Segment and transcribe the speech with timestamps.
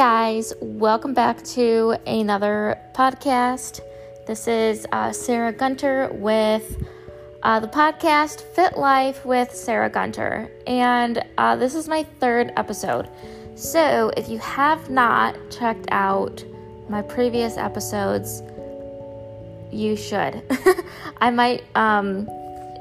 [0.00, 3.80] guys, welcome back to another podcast.
[4.26, 6.82] This is uh, Sarah Gunter with
[7.42, 13.10] uh, the podcast Fit Life with Sarah Gunter, and uh, this is my third episode.
[13.56, 16.42] So, if you have not checked out
[16.88, 18.42] my previous episodes,
[19.70, 20.42] you should.
[21.20, 22.26] I might um,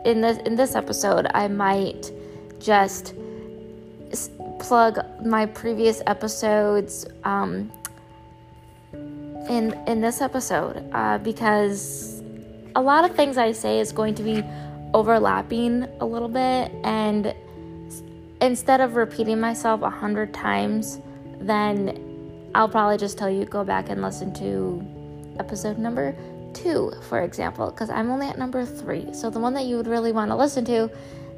[0.05, 2.13] in this in this episode, I might
[2.59, 3.13] just
[4.59, 7.71] plug my previous episodes um,
[8.93, 12.21] in in this episode uh, because
[12.75, 14.43] a lot of things I say is going to be
[14.93, 17.33] overlapping a little bit, and
[18.41, 20.99] instead of repeating myself a hundred times,
[21.39, 24.85] then I'll probably just tell you go back and listen to
[25.39, 26.15] episode number
[26.53, 29.13] two, for example, because I'm only at number three.
[29.13, 30.89] So the one that you would really want to listen to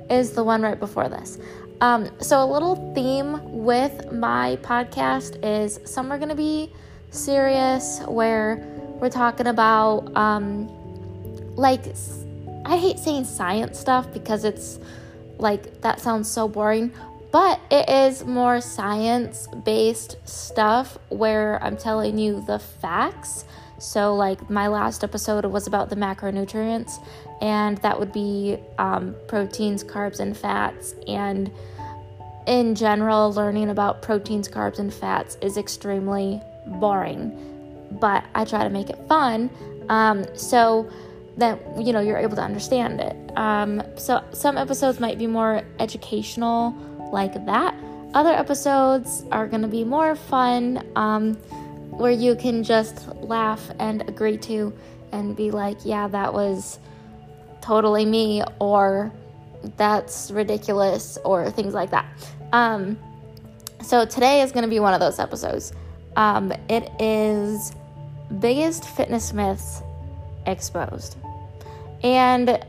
[0.10, 1.38] is the one right before this.
[1.82, 6.72] Um, so, a little theme with my podcast is some are going to be
[7.10, 8.58] serious, where
[9.00, 10.68] we're talking about, um,
[11.56, 11.82] like,
[12.66, 14.80] I hate saying science stuff because it's
[15.40, 16.92] like that sounds so boring,
[17.32, 23.44] but it is more science based stuff where I'm telling you the facts.
[23.80, 27.04] So, like, my last episode was about the macronutrients,
[27.42, 30.94] and that would be um, proteins, carbs, and fats.
[31.08, 31.50] And
[32.48, 37.32] in general, learning about proteins, carbs, and fats is extremely boring,
[38.00, 39.50] but I try to make it fun
[39.90, 40.90] um, so
[41.38, 43.16] that you know you're able to understand it.
[43.38, 46.72] Um, so some episodes might be more educational,
[47.12, 47.76] like that.
[48.14, 51.36] Other episodes are going to be more fun, um,
[51.92, 54.74] where you can just laugh and agree to
[55.12, 56.80] and be like, yeah, that was
[57.62, 59.12] totally me, or
[59.78, 62.06] that's ridiculous or things like that.
[62.52, 62.98] Um,
[63.82, 65.74] so today is going to be one of those episodes.
[66.16, 67.74] Um, it is
[68.40, 69.82] biggest fitness myths
[70.46, 71.18] exposed.
[72.04, 72.64] And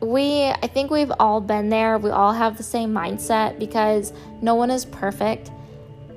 [0.00, 1.98] we, I think we've all been there.
[1.98, 4.12] We all have the same mindset because
[4.42, 5.50] no one is perfect.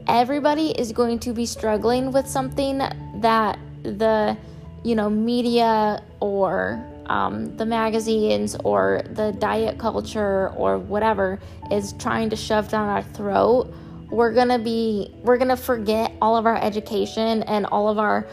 [0.07, 2.77] Everybody is going to be struggling with something
[3.21, 4.37] that the,
[4.83, 11.39] you know, media or um, the magazines or the diet culture or whatever
[11.71, 13.73] is trying to shove down our throat,
[14.09, 18.27] we're gonna be we're gonna forget all of our education and all of our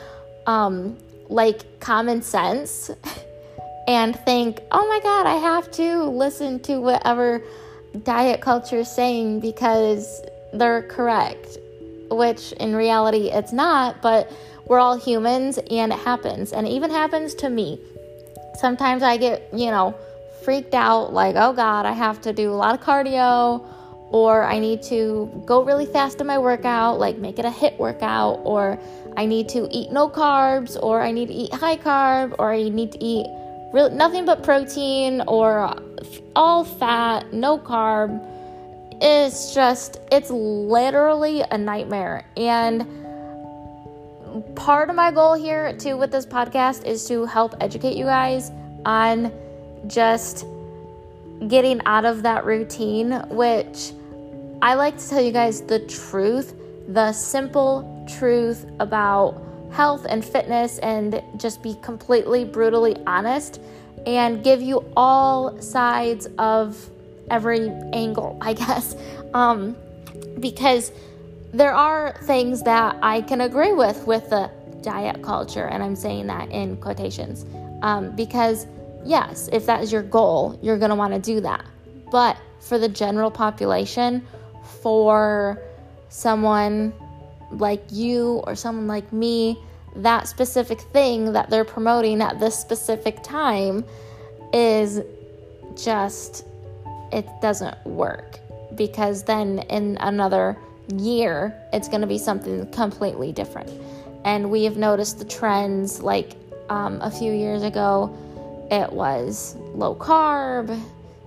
[0.47, 0.97] um,
[1.29, 2.91] like common sense
[3.89, 7.43] and think, oh my god, I have to listen to whatever
[8.03, 11.59] diet culture is saying because they're correct,
[12.11, 14.31] which in reality it's not, but
[14.67, 16.53] we're all humans and it happens.
[16.53, 17.81] And it even happens to me
[18.57, 19.95] sometimes I get, you know,
[20.43, 23.67] freaked out like, oh God, I have to do a lot of cardio
[24.15, 27.79] or I need to go really fast in my workout, like make it a HIIT
[27.79, 28.79] workout, or
[29.17, 32.69] I need to eat no carbs, or I need to eat high carb, or I
[32.69, 33.27] need to eat
[33.73, 35.77] real, nothing but protein, or
[36.37, 38.25] all fat, no carb.
[39.03, 42.25] It's just, it's literally a nightmare.
[42.37, 42.87] And
[44.55, 48.51] part of my goal here too with this podcast is to help educate you guys
[48.85, 49.33] on
[49.87, 50.47] just
[51.49, 53.93] getting out of that routine, which
[54.63, 56.55] I like to tell you guys the truth,
[56.89, 59.41] the simple truth about
[59.73, 63.61] health and fitness, and just be completely brutally honest
[64.07, 66.91] and give you all sides of
[67.31, 68.97] every angle, I guess.
[69.33, 69.77] Um,
[70.41, 70.93] because
[71.55, 74.51] there are things that I can agree with with the
[74.83, 77.47] diet culture, and I'm saying that in quotations
[77.83, 78.67] um, because,
[79.05, 81.65] yes, if that is your goal, you're going to want to do that.
[82.11, 84.27] But for the general population,
[84.83, 85.63] for
[86.09, 86.93] someone
[87.53, 89.57] like you or someone like me,
[89.97, 93.85] that specific thing that they're promoting at this specific time
[94.53, 95.01] is
[95.77, 96.45] just,
[97.13, 98.41] it doesn't work
[98.75, 100.57] because then in another
[100.89, 103.71] year, it's going to be something completely different.
[104.25, 106.37] And we have noticed the trends like
[106.69, 108.17] um, a few years ago,
[108.71, 110.81] it was low carb,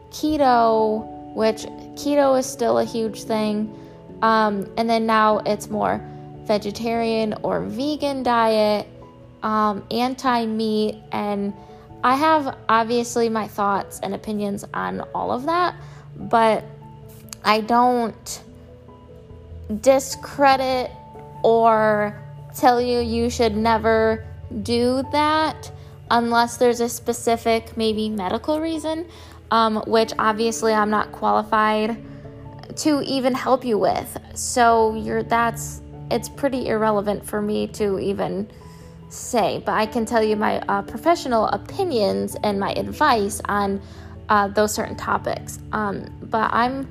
[0.09, 1.05] keto,
[1.35, 1.63] which
[1.95, 3.73] keto is still a huge thing.
[4.21, 6.01] Um, and then now it's more
[6.45, 8.87] vegetarian or vegan diet,
[9.43, 10.95] um, anti meat.
[11.11, 11.53] And
[12.03, 15.75] I have obviously my thoughts and opinions on all of that,
[16.15, 16.63] but
[17.43, 18.41] I don't
[19.81, 20.91] discredit
[21.43, 22.21] or
[22.55, 24.25] tell you you should never
[24.63, 25.71] do that
[26.09, 29.05] unless there's a specific, maybe medical reason,
[29.51, 31.97] um, which obviously I'm not qualified
[32.77, 34.17] to even help you with.
[34.33, 38.49] So you're that's it's pretty irrelevant for me to even
[39.09, 43.81] say, but I can tell you my uh, professional opinions and my advice on
[44.29, 45.59] uh, those certain topics.
[45.71, 46.87] Um, but I'm,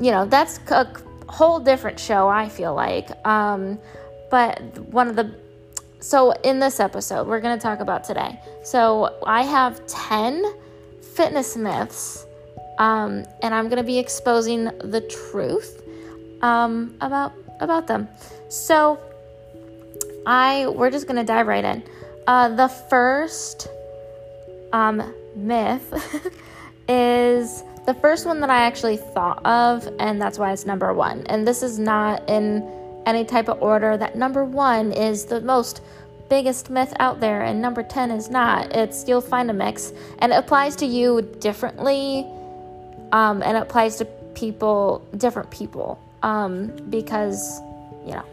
[0.00, 0.86] you know, that's a
[1.28, 3.10] whole different show, I feel like.
[3.26, 3.78] Um,
[4.30, 5.34] but one of the,
[6.00, 8.40] so in this episode, we're going to talk about today.
[8.64, 10.44] So I have 10
[11.14, 12.26] fitness myths,
[12.78, 15.00] um, and I'm going to be exposing the
[15.30, 15.82] truth
[16.42, 18.08] um, about about them.
[18.48, 18.98] So
[20.26, 21.82] I we're just gonna dive right in.
[22.26, 23.68] Uh, the first
[24.72, 26.32] um, myth
[26.88, 31.24] is the first one that I actually thought of, and that's why it's number one.
[31.26, 32.68] And this is not in
[33.06, 33.96] any type of order.
[33.96, 35.80] That number one is the most
[36.28, 38.74] biggest myth out there, and number 10 is not.
[38.74, 42.26] It's you'll find a mix, and it applies to you differently,
[43.12, 44.04] um, and it applies to
[44.34, 47.60] people, different people, um, because
[48.04, 48.24] you know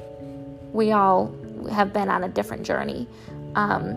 [0.73, 1.31] we all
[1.71, 3.07] have been on a different journey
[3.53, 3.91] um,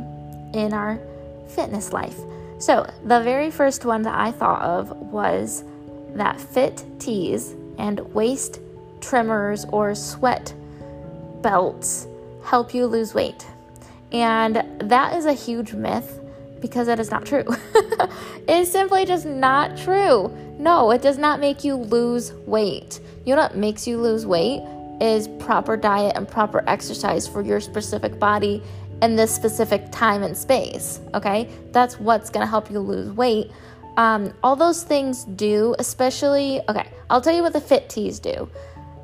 [0.52, 1.00] in our
[1.48, 2.18] fitness life.
[2.58, 5.64] So, the very first one that I thought of was
[6.14, 8.60] that fit teas and waist
[9.00, 10.54] trimmers or sweat
[11.42, 12.06] belts
[12.44, 13.46] help you lose weight.
[14.12, 16.20] And that is a huge myth
[16.60, 17.44] because it is not true.
[17.74, 20.34] it is simply just not true.
[20.58, 23.00] No, it does not make you lose weight.
[23.26, 24.62] You know what makes you lose weight?
[25.00, 28.62] is proper diet and proper exercise for your specific body
[29.02, 31.00] in this specific time and space.
[31.14, 33.50] Okay, that's what's gonna help you lose weight.
[33.96, 38.48] Um, all those things do, especially, okay, I'll tell you what the fit teas do.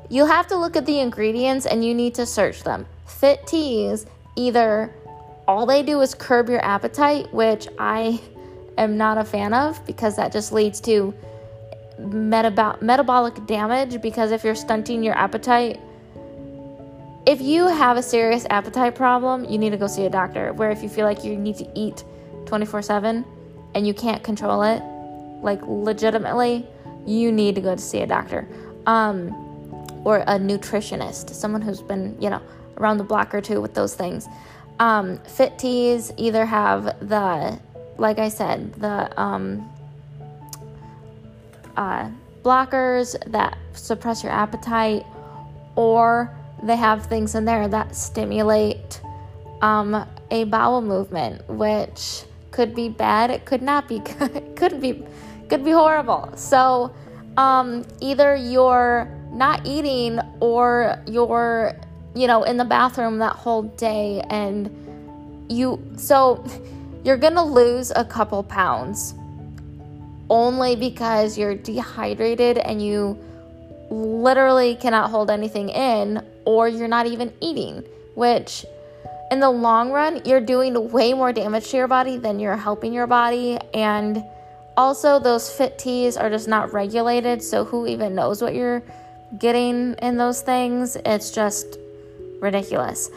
[0.09, 2.85] You'll have to look at the ingredients and you need to search them.
[3.05, 4.05] Fit teas,
[4.35, 4.93] either
[5.47, 8.19] all they do is curb your appetite, which I
[8.77, 11.13] am not a fan of because that just leads to
[11.99, 15.79] metab- metabolic damage because if you're stunting your appetite,
[17.25, 20.51] if you have a serious appetite problem, you need to go see a doctor.
[20.53, 22.03] Where if you feel like you need to eat
[22.45, 23.25] 24 7
[23.75, 24.81] and you can't control it,
[25.41, 26.65] like legitimately,
[27.05, 28.47] you need to go to see a doctor
[28.85, 29.33] um,
[30.05, 32.41] or a nutritionist, someone who's been, you know,
[32.77, 34.27] around the block or two with those things.
[34.79, 37.59] Um, fit teas either have the,
[37.97, 39.69] like I said, the um,
[41.77, 42.09] uh,
[42.41, 45.05] blockers that suppress your appetite,
[45.75, 49.01] or they have things in there that stimulate
[49.61, 53.29] um, a bowel movement, which could be bad.
[53.29, 54.55] It could not be good.
[54.55, 55.03] could be
[55.49, 56.31] could be horrible.
[56.35, 56.93] So
[57.37, 61.75] um, either you're not eating or you're
[62.15, 64.69] you know in the bathroom that whole day and
[65.49, 66.45] you so
[67.03, 69.15] you're gonna lose a couple pounds
[70.29, 73.17] only because you're dehydrated and you
[73.89, 77.83] literally cannot hold anything in, or you're not even eating,
[78.15, 78.65] which
[79.31, 82.93] in the long run, you're doing way more damage to your body than you're helping
[82.93, 83.57] your body.
[83.73, 84.23] And
[84.77, 88.83] also, those fit teas are just not regulated, so who even knows what you're
[89.39, 90.95] getting in those things?
[91.05, 91.77] It's just
[92.39, 93.09] ridiculous.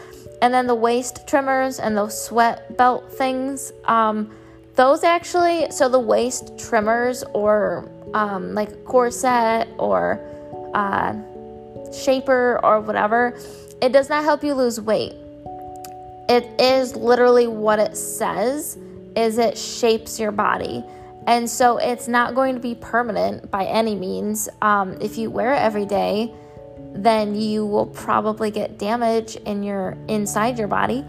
[0.42, 3.72] And then the waist trimmers and those sweat belt things.
[3.84, 4.30] Um,
[4.74, 10.20] those actually, so the waist trimmers or um, like corset or
[10.74, 11.14] uh,
[11.96, 13.38] shaper or whatever,
[13.80, 15.14] it does not help you lose weight.
[16.28, 18.78] It is literally what it says
[19.16, 20.84] is it shapes your body.
[21.26, 24.48] And so it's not going to be permanent by any means.
[24.62, 26.32] Um, if you wear it every day,
[26.92, 31.04] then you will probably get damage in your inside your body.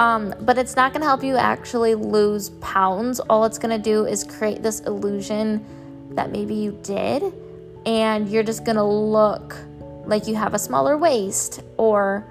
[0.00, 3.20] Um, but it's not going to help you actually lose pounds.
[3.20, 5.64] All it's going to do is create this illusion
[6.14, 7.32] that maybe you did,
[7.86, 9.56] and you're just going to look
[10.06, 12.24] like you have a smaller waist or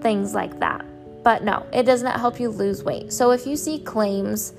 [0.00, 0.84] things like that.
[1.22, 3.12] But no, it does not help you lose weight.
[3.12, 4.52] So if you see claims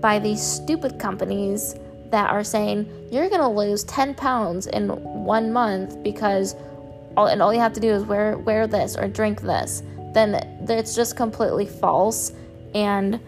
[0.00, 1.74] by these stupid companies
[2.10, 4.88] that are saying you're going to lose 10 pounds in
[5.24, 6.54] one month because
[7.16, 10.34] all, and all you have to do is wear wear this or drink this then
[10.68, 12.32] it's just completely false
[12.74, 13.20] and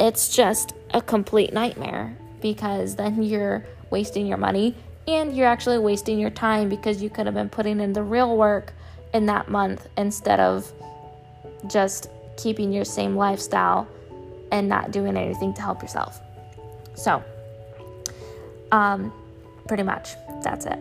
[0.00, 4.74] it's just a complete nightmare because then you're wasting your money
[5.06, 8.36] and you're actually wasting your time because you could have been putting in the real
[8.36, 8.72] work
[9.12, 10.72] in that month instead of
[11.66, 13.86] just keeping your same lifestyle
[14.50, 16.20] and not doing anything to help yourself.
[16.94, 17.22] So,
[18.72, 19.12] um,
[19.66, 20.78] pretty much that's it.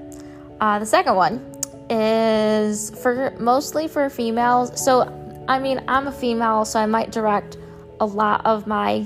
[0.59, 1.45] Uh, the second one
[1.89, 4.83] is for mostly for females.
[4.83, 5.01] So
[5.47, 7.57] I mean, I'm a female, so I might direct
[7.99, 9.05] a lot of my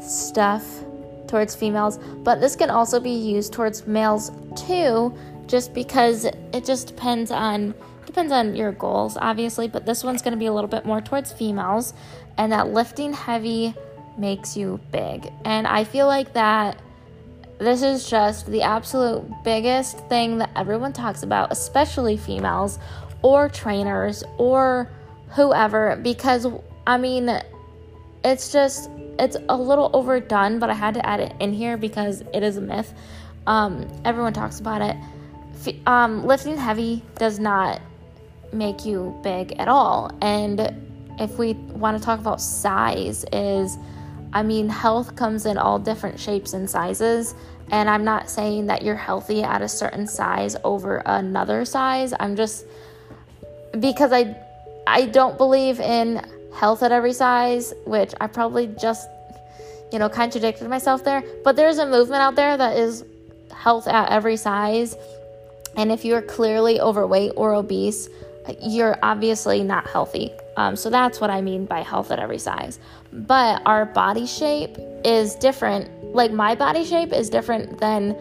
[0.00, 0.82] stuff
[1.28, 5.16] towards females, but this can also be used towards males too,
[5.46, 7.74] just because it just depends on
[8.06, 11.00] depends on your goals, obviously, but this one's going to be a little bit more
[11.00, 11.92] towards females,
[12.38, 13.74] and that lifting heavy
[14.16, 15.30] makes you big.
[15.44, 16.80] And I feel like that
[17.58, 22.78] this is just the absolute biggest thing that everyone talks about, especially females
[23.22, 24.90] or trainers or
[25.30, 26.46] whoever, because
[26.86, 27.30] I mean,
[28.24, 32.22] it's just, it's a little overdone, but I had to add it in here because
[32.32, 32.92] it is a myth.
[33.46, 34.96] Um, everyone talks about it.
[35.86, 37.80] Um, lifting heavy does not
[38.52, 40.10] make you big at all.
[40.22, 40.72] And
[41.18, 43.76] if we want to talk about size, is
[44.32, 47.34] I mean, health comes in all different shapes and sizes.
[47.70, 52.14] And I'm not saying that you're healthy at a certain size over another size.
[52.18, 52.64] I'm just
[53.78, 54.36] because I
[54.86, 56.24] I don't believe in
[56.58, 59.08] health at every size, which I probably just
[59.92, 61.22] you know contradicted myself there.
[61.44, 63.04] But there's a movement out there that is
[63.52, 64.96] health at every size.
[65.76, 68.08] And if you're clearly overweight or obese,
[68.60, 70.32] you're obviously not healthy.
[70.56, 72.78] Um, so that's what I mean by health at every size.
[73.12, 75.88] But our body shape is different.
[76.14, 78.16] Like my body shape is different than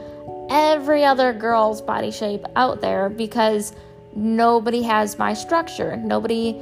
[0.50, 3.74] every other girl's body shape out there because
[4.15, 5.98] nobody has my structure.
[5.98, 6.53] Nobody,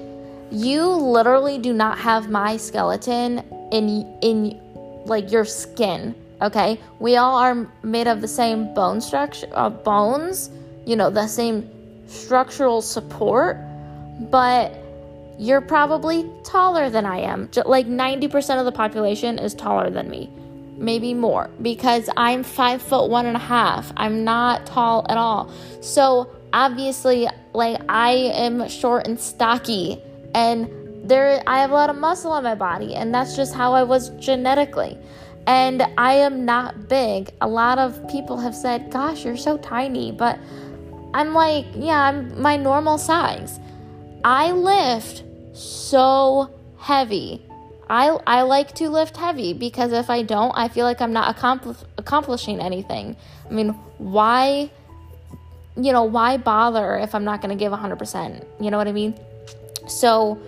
[0.51, 3.39] you literally do not have my skeleton
[3.71, 4.59] in in
[5.05, 6.15] like your skin.
[6.41, 10.49] Okay, we all are made of the same bone structure, uh, bones.
[10.85, 11.69] You know, the same
[12.07, 13.57] structural support,
[14.29, 14.73] but
[15.37, 17.49] you're probably taller than I am.
[17.65, 20.29] Like 90% of the population is taller than me,
[20.77, 23.91] maybe more, because I'm five foot one and a half.
[23.97, 25.51] I'm not tall at all.
[25.81, 30.01] So obviously, like I am short and stocky,
[30.35, 33.73] and there I have a lot of muscle on my body, and that's just how
[33.73, 34.97] I was genetically.
[35.47, 37.31] And I am not big.
[37.41, 40.37] A lot of people have said, "Gosh, you're so tiny," but
[41.15, 43.59] I'm like, yeah, I'm my normal size.
[44.25, 45.23] I lift
[45.53, 47.41] so heavy.
[47.89, 51.33] I, I like to lift heavy because if I don't, I feel like I'm not
[51.33, 53.15] accompli- accomplishing anything.
[53.49, 54.69] I mean, why,
[55.77, 58.43] you know, why bother if I'm not going to give 100%?
[58.59, 59.17] You know what I mean?
[59.87, 60.39] So,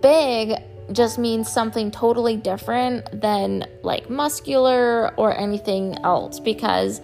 [0.00, 0.54] big
[0.92, 7.00] just means something totally different than like muscular or anything else because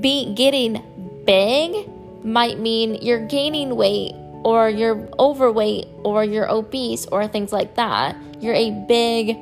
[0.00, 0.82] be getting
[1.26, 1.88] big
[2.24, 8.16] might mean you're gaining weight or you're overweight or you're obese or things like that.
[8.40, 9.36] You're a big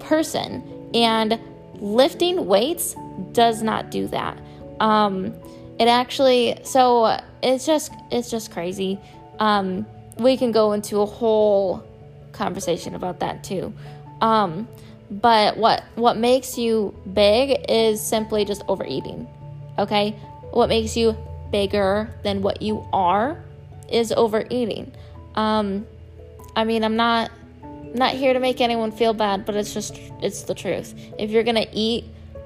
[0.00, 0.90] person.
[0.94, 1.38] And
[1.74, 2.94] lifting weights
[3.32, 4.38] does not do that.
[4.80, 5.34] Um,
[5.78, 8.98] it actually, so it's just, it's just crazy.
[9.38, 9.86] Um,
[10.22, 11.84] we can go into a whole
[12.32, 13.72] conversation about that too.
[14.20, 14.68] Um,
[15.10, 19.26] but what what makes you big is simply just overeating.
[19.78, 20.10] Okay?
[20.52, 21.16] What makes you
[21.50, 23.42] bigger than what you are
[23.90, 24.92] is overeating.
[25.34, 25.86] Um,
[26.54, 27.30] I mean, I'm not
[27.94, 30.94] not here to make anyone feel bad, but it's just it's the truth.
[31.18, 32.04] If you're gonna eat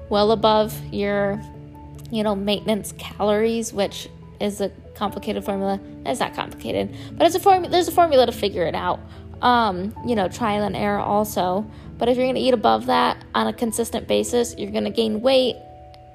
[0.09, 1.41] well above your,
[2.11, 5.79] you know, maintenance calories, which is a complicated formula.
[6.05, 7.71] It's not complicated, but it's a formula.
[7.71, 8.99] There's a formula to figure it out.
[9.41, 11.69] Um, you know, trial and error also.
[11.97, 15.57] But if you're gonna eat above that on a consistent basis, you're gonna gain weight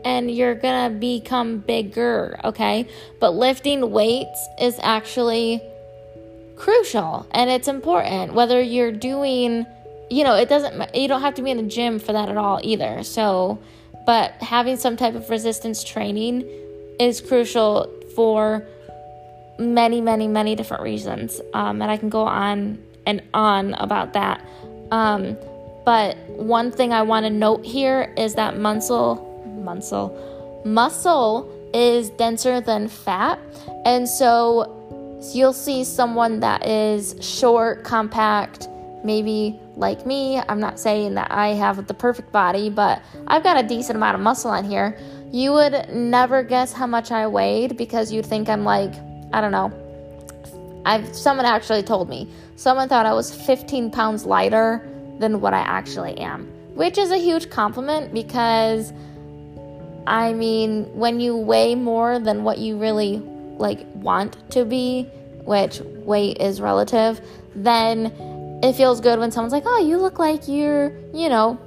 [0.04, 2.88] and you're gonna become bigger, okay?
[3.20, 5.62] But lifting weights is actually
[6.56, 9.66] crucial and it's important whether you're doing,
[10.10, 12.36] you know, it doesn't, you don't have to be in a gym for that at
[12.36, 13.02] all either.
[13.02, 13.58] So,
[14.06, 16.44] but having some type of resistance training
[16.98, 18.66] is crucial for
[19.58, 21.40] many, many, many different reasons.
[21.54, 24.44] Um, and I can go on and on about that.
[24.90, 25.36] Um,
[25.84, 30.62] but one thing I want to note here is that muscle muscle.
[30.64, 33.38] Muscle is denser than fat,
[33.84, 34.76] and so
[35.34, 38.68] you'll see someone that is short, compact,
[39.04, 40.38] maybe like me.
[40.48, 44.16] I'm not saying that I have the perfect body, but I've got a decent amount
[44.16, 44.98] of muscle on here.
[45.32, 48.92] You would never guess how much I weighed because you'd think I'm like,
[49.32, 49.72] I don't know.
[50.84, 52.28] I've someone actually told me.
[52.56, 54.86] Someone thought I was 15 pounds lighter
[55.18, 58.92] than what I actually am, which is a huge compliment because
[60.06, 63.18] I mean, when you weigh more than what you really
[63.58, 65.04] like want to be,
[65.44, 67.20] which weight is relative,
[67.54, 68.06] then
[68.62, 71.58] it feels good when someone's like, "Oh, you look like you're, you know,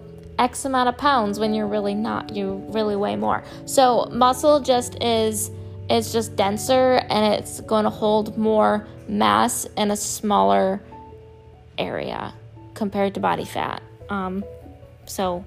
[0.44, 2.36] X amount of pounds when you're really not.
[2.36, 5.52] You really weigh more." So, muscle just is
[5.90, 10.82] it's just denser and it's going to hold more mass in a smaller
[11.78, 12.34] area
[12.74, 13.82] compared to body fat.
[14.10, 14.44] Um,
[15.06, 15.46] so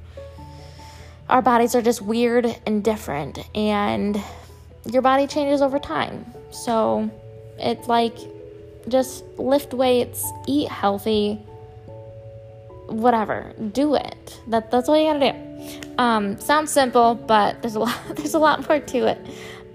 [1.28, 4.20] our bodies are just weird and different, and
[4.84, 6.24] your body changes over time.
[6.50, 7.10] So
[7.58, 8.16] it's like
[8.88, 11.40] just lift weights, eat healthy,
[12.86, 13.52] whatever.
[13.72, 14.40] Do it.
[14.48, 15.80] That that's all you gotta do.
[15.98, 19.18] Um, sounds simple, but there's a lot there's a lot more to it.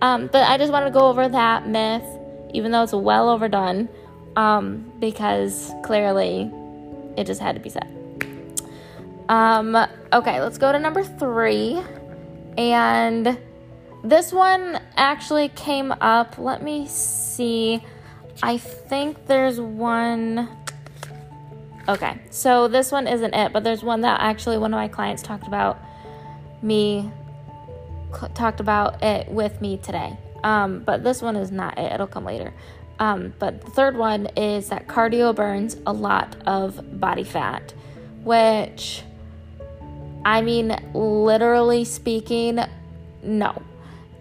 [0.02, 2.04] Um, but I just wanted to go over that myth,
[2.54, 3.88] even though it's well overdone,
[4.36, 6.52] um, because clearly
[7.18, 7.88] it just had to be said.
[9.30, 9.78] Um,
[10.12, 11.82] okay, let's go to number three.
[12.58, 13.40] And
[14.04, 16.38] this one actually came up.
[16.38, 17.84] Let me see.
[18.44, 20.50] I think there's one.
[21.92, 25.22] Okay, so this one isn't it, but there's one that actually one of my clients
[25.22, 25.78] talked about
[26.62, 27.12] me
[28.34, 30.18] talked about it with me today.
[30.42, 31.92] Um, but this one is not it.
[31.92, 32.54] It'll come later.
[32.98, 37.74] Um, but the third one is that cardio burns a lot of body fat,
[38.24, 39.04] which,
[40.24, 42.62] I mean, literally speaking,
[43.22, 43.62] no.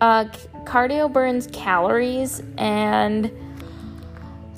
[0.00, 0.24] Uh,
[0.64, 3.30] cardio burns calories, and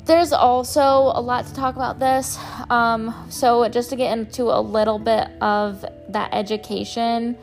[0.05, 2.37] there's also a lot to talk about this.
[2.69, 7.37] Um, so, just to get into a little bit of that education,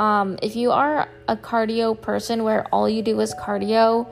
[0.00, 4.06] um, if you are a cardio person where all you do is cardio,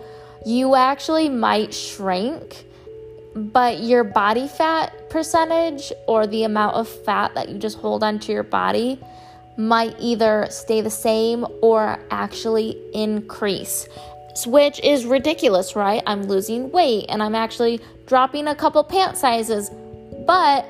[0.45, 2.65] you actually might shrink,
[3.35, 8.33] but your body fat percentage or the amount of fat that you just hold onto
[8.33, 8.99] your body
[9.57, 13.89] might either stay the same or actually increase,
[14.47, 16.03] which is ridiculous, right?
[16.07, 19.71] I'm losing weight and I'm actually dropping a couple pant sizes,
[20.27, 20.65] but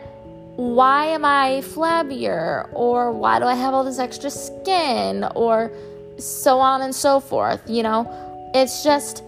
[0.57, 2.69] why am I flabbier?
[2.75, 5.25] Or why do I have all this extra skin?
[5.35, 5.73] Or
[6.19, 8.07] so on and so forth, you know?
[8.55, 9.25] It's just,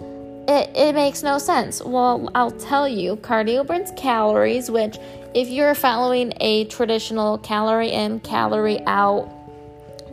[0.46, 1.82] it, it makes no sense.
[1.82, 4.98] Well, I'll tell you, cardio burns calories, which,
[5.34, 9.28] if you're following a traditional calorie in, calorie out,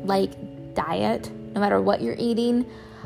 [0.03, 0.31] like
[0.73, 2.65] diet, no matter what you're eating,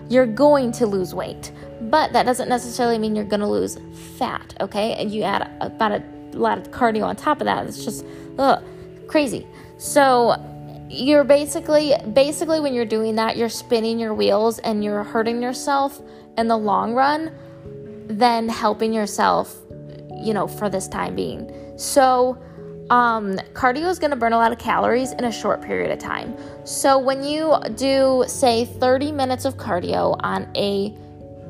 [0.10, 1.52] you're going to lose weight.
[1.82, 3.78] But that doesn't necessarily mean you're going to lose
[4.18, 4.94] fat, okay?
[4.94, 7.66] And you add about a lot of cardio on top of that.
[7.66, 8.06] It's just
[8.38, 8.64] ugh,
[9.08, 9.46] crazy.
[9.78, 10.36] So
[10.90, 16.02] you're basically basically when you're doing that, you're spinning your wheels and you're hurting yourself
[16.38, 17.32] in the long run,
[18.08, 19.56] than helping yourself,
[20.24, 21.52] you know, for this time being.
[21.78, 22.42] So
[22.90, 26.00] um, cardio is going to burn a lot of calories in a short period of
[26.00, 26.36] time.
[26.66, 30.96] So when you do, say, 30 minutes of cardio on a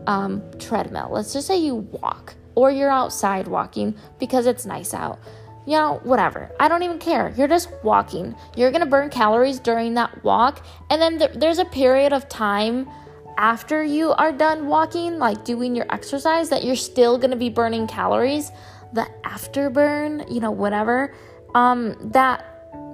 [0.08, 5.20] um, treadmill, let's just say you walk or you're outside walking because it's nice out.
[5.68, 6.50] You know, whatever.
[6.60, 7.34] I don't even care.
[7.38, 8.36] You're just walking.
[8.56, 10.66] You're going to burn calories during that walk.
[10.90, 12.90] And then th- there's a period of time
[13.38, 17.50] after you are done walking, like doing your exercise, that you're still going to be
[17.50, 18.52] burning calories.
[18.94, 21.14] The afterburn, you know, whatever,
[21.56, 22.46] um, that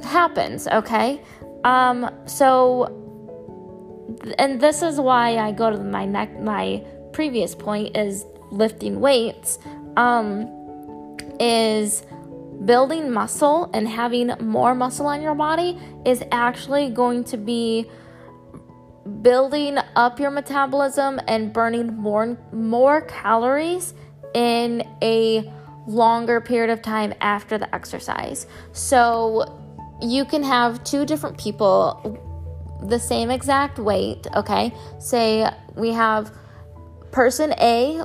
[0.03, 1.21] happens, okay?
[1.63, 2.99] Um, so,
[4.38, 9.60] and this is why I go to my neck, my previous point is lifting weights
[9.97, 12.03] um, is
[12.65, 17.86] building muscle and having more muscle on your body is actually going to be
[19.21, 23.93] building up your metabolism and burning more more calories
[24.34, 25.51] in a
[25.88, 28.48] longer period of time after the exercise.
[28.72, 29.60] So
[30.02, 32.19] you can have two different people
[32.84, 34.74] the same exact weight, okay?
[35.00, 36.34] Say we have
[37.13, 37.98] Person A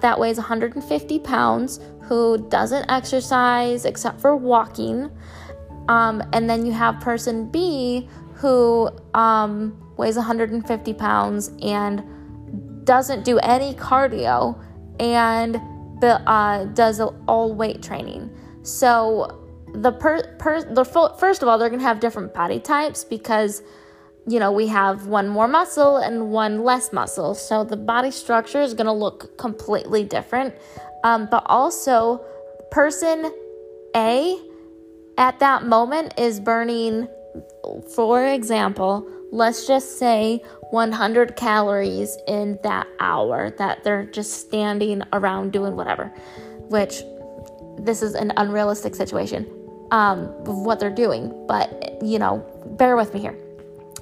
[0.00, 5.08] that weighs 150 pounds who doesn't exercise except for walking.
[5.88, 12.02] Um, and then you have person B who um, weighs 150 pounds and
[12.84, 14.60] doesn't do any cardio
[14.98, 15.60] and
[16.04, 18.30] uh, does all weight training.
[18.62, 19.42] So
[19.74, 23.62] the per, per the first of all, they're gonna have different body types because
[24.28, 27.34] you know, we have one more muscle and one less muscle.
[27.34, 30.54] So the body structure is to look completely different.
[31.04, 32.24] Um, but also,
[32.70, 33.32] person
[33.94, 34.36] A
[35.16, 37.08] at that moment is burning,
[37.94, 45.52] for example, let's just say 100 calories in that hour that they're just standing around
[45.52, 46.06] doing whatever,
[46.68, 47.02] which
[47.78, 49.46] this is an unrealistic situation
[49.90, 51.46] um, of what they're doing.
[51.46, 52.44] But, you know,
[52.78, 53.36] bear with me here.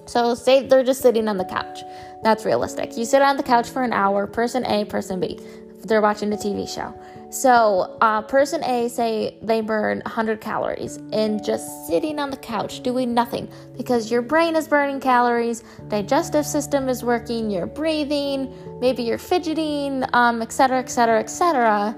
[0.07, 1.81] So, say they're just sitting on the couch.
[2.23, 2.97] That's realistic.
[2.97, 5.41] You sit on the couch for an hour, person A, person B.
[5.85, 6.95] They're watching a TV show.
[7.35, 12.81] So, uh, person A, say they burn 100 calories in just sitting on the couch
[12.85, 19.03] doing nothing because your brain is burning calories, digestive system is working, you're breathing, maybe
[19.03, 21.97] you're fidgeting, um, etc., etc., etc.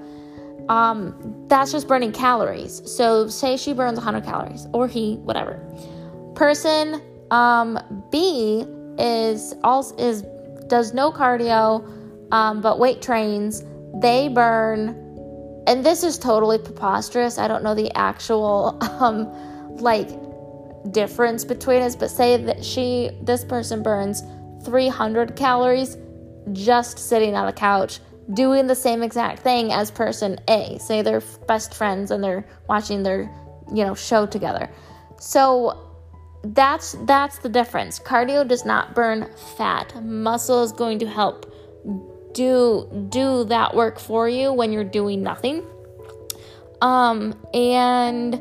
[0.70, 2.80] Um, that's just burning calories.
[2.90, 5.60] So, say she burns 100 calories, or he, whatever.
[6.34, 7.78] Person um,
[8.10, 8.64] B
[8.98, 10.22] is also is
[10.68, 11.86] does no cardio,
[12.32, 13.64] um, but weight trains.
[14.00, 15.05] They burn
[15.66, 17.38] and this is totally preposterous.
[17.38, 20.08] I don't know the actual um like
[20.92, 24.22] difference between us, but say that she this person burns
[24.64, 25.96] 300 calories
[26.52, 28.00] just sitting on the couch
[28.34, 30.78] doing the same exact thing as person A.
[30.78, 33.30] Say they're best friends and they're watching their,
[33.72, 34.70] you know, show together.
[35.18, 35.82] So
[36.42, 37.98] that's that's the difference.
[37.98, 40.02] Cardio does not burn fat.
[40.04, 41.52] Muscle is going to help
[42.36, 45.64] do do that work for you when you're doing nothing.
[46.82, 48.38] Um and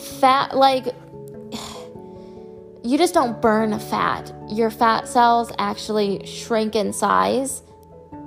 [0.00, 0.86] fat like
[2.82, 4.32] you just don't burn fat.
[4.48, 7.62] Your fat cells actually shrink in size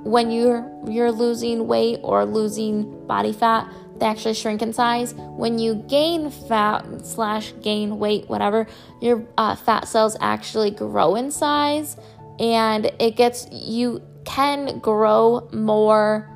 [0.04, 3.68] when you're you're losing weight or losing body fat.
[3.98, 5.14] They actually shrink in size.
[5.16, 8.68] When you gain fat slash gain weight, whatever,
[9.02, 11.98] your uh, fat cells actually grow in size,
[12.40, 16.30] and it gets you can grow more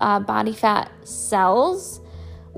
[0.00, 2.00] uh, body fat cells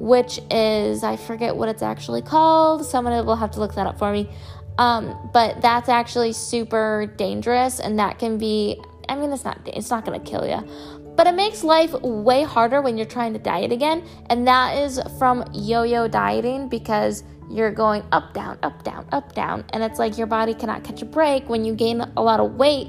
[0.00, 2.86] which is I forget what it's actually called.
[2.86, 4.30] Someone will have to look that up for me.
[4.78, 8.80] Um, but that's actually super dangerous, and that can be.
[9.08, 9.58] I mean, it's not.
[9.66, 10.62] It's not gonna kill you,
[11.16, 15.00] but it makes life way harder when you're trying to diet again, and that is
[15.18, 20.16] from yo-yo dieting because you're going up, down, up, down, up, down, and it's like
[20.16, 22.88] your body cannot catch a break when you gain a lot of weight.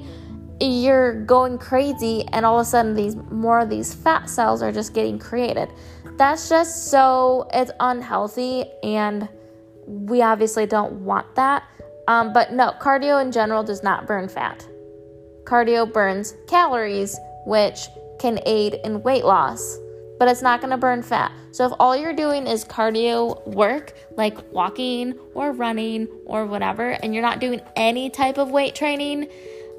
[0.61, 4.71] You're going crazy, and all of a sudden, these more of these fat cells are
[4.71, 5.69] just getting created.
[6.17, 9.29] That's just so it's unhealthy, and
[9.85, 11.63] we obviously don't want that.
[12.09, 14.67] Um, but no, cardio in general does not burn fat.
[15.43, 17.87] Cardio burns calories, which
[18.19, 19.77] can aid in weight loss,
[20.19, 21.31] but it's not going to burn fat.
[21.51, 27.13] So if all you're doing is cardio work, like walking or running or whatever, and
[27.13, 29.29] you're not doing any type of weight training,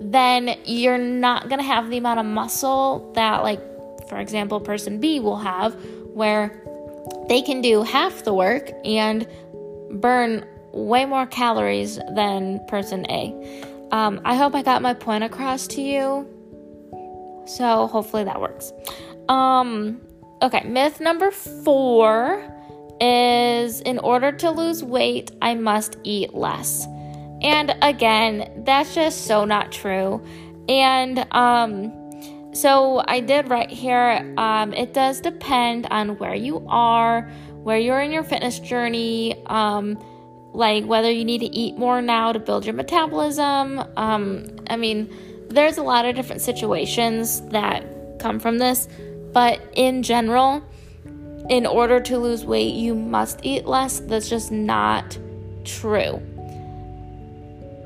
[0.00, 3.60] then you're not going to have the amount of muscle that, like,
[4.08, 5.74] for example, person B will have,
[6.14, 6.62] where
[7.28, 9.26] they can do half the work and
[9.90, 13.68] burn way more calories than person A.
[13.92, 16.26] Um, I hope I got my point across to you.
[17.46, 18.72] So hopefully that works.
[19.28, 20.00] Um,
[20.42, 22.42] okay, myth number four
[23.00, 26.86] is in order to lose weight, I must eat less.
[27.42, 30.22] And again, that's just so not true.
[30.68, 37.22] And um, so I did write here, um, it does depend on where you are,
[37.62, 39.42] where you're in your fitness journey.
[39.46, 39.98] Um,
[40.52, 43.84] like whether you need to eat more now to build your metabolism.
[43.96, 45.12] Um, I mean,
[45.48, 47.84] there's a lot of different situations that
[48.18, 48.88] come from this,
[49.32, 50.62] but in general,
[51.48, 54.00] in order to lose weight, you must eat less.
[54.00, 55.18] That's just not
[55.64, 56.20] true.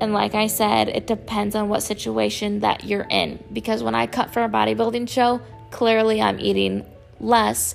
[0.05, 3.43] And like I said, it depends on what situation that you're in.
[3.51, 5.41] Because when I cut for a bodybuilding show,
[5.71, 6.85] clearly I'm eating
[7.21, 7.75] less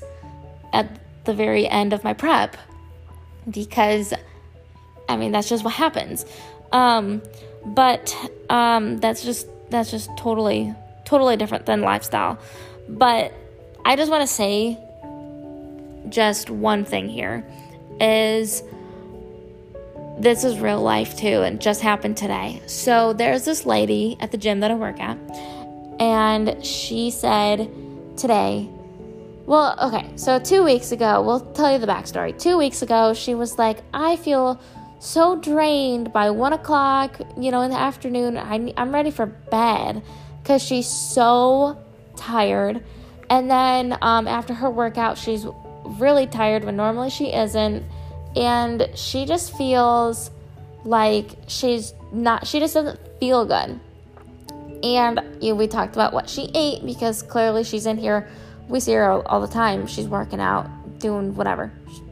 [0.72, 0.88] at
[1.26, 2.56] the very end of my prep
[3.50, 4.13] because
[5.10, 6.24] I mean, that's just what happens.
[6.72, 7.24] Um,
[7.65, 8.15] but
[8.48, 12.38] um, that's just that's just totally totally different than lifestyle.
[12.88, 13.34] But
[13.86, 14.78] I just want to say
[16.10, 17.44] just one thing here
[18.00, 18.62] is
[20.19, 22.62] this is real life too and just happened today.
[22.67, 25.17] So there's this lady at the gym that I work at
[25.99, 27.69] and she said
[28.17, 28.69] today
[29.49, 32.38] well, okay, so two weeks ago, we'll tell you the backstory.
[32.38, 34.62] Two weeks ago, she was like, I feel
[34.99, 38.38] so drained by one o'clock, you know, in the afternoon.
[38.38, 40.03] I'm ready for bed
[40.43, 41.84] because she's so
[42.15, 42.84] tired.
[43.32, 45.47] And then um, after her workout, she's
[45.84, 47.84] really tired when normally she isn't.
[48.39, 50.32] And she just feels
[50.86, 53.80] like she's not, she just doesn't feel good.
[54.82, 58.30] And you know, we talked about what she ate because clearly she's in here.
[58.69, 59.88] We see her all, all the time.
[59.88, 61.69] She's working out, doing whatever.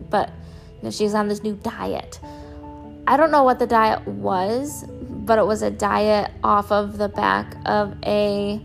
[0.09, 0.29] But
[0.75, 2.19] you know, she's on this new diet.
[3.07, 7.07] I don't know what the diet was, but it was a diet off of the
[7.07, 8.61] back of a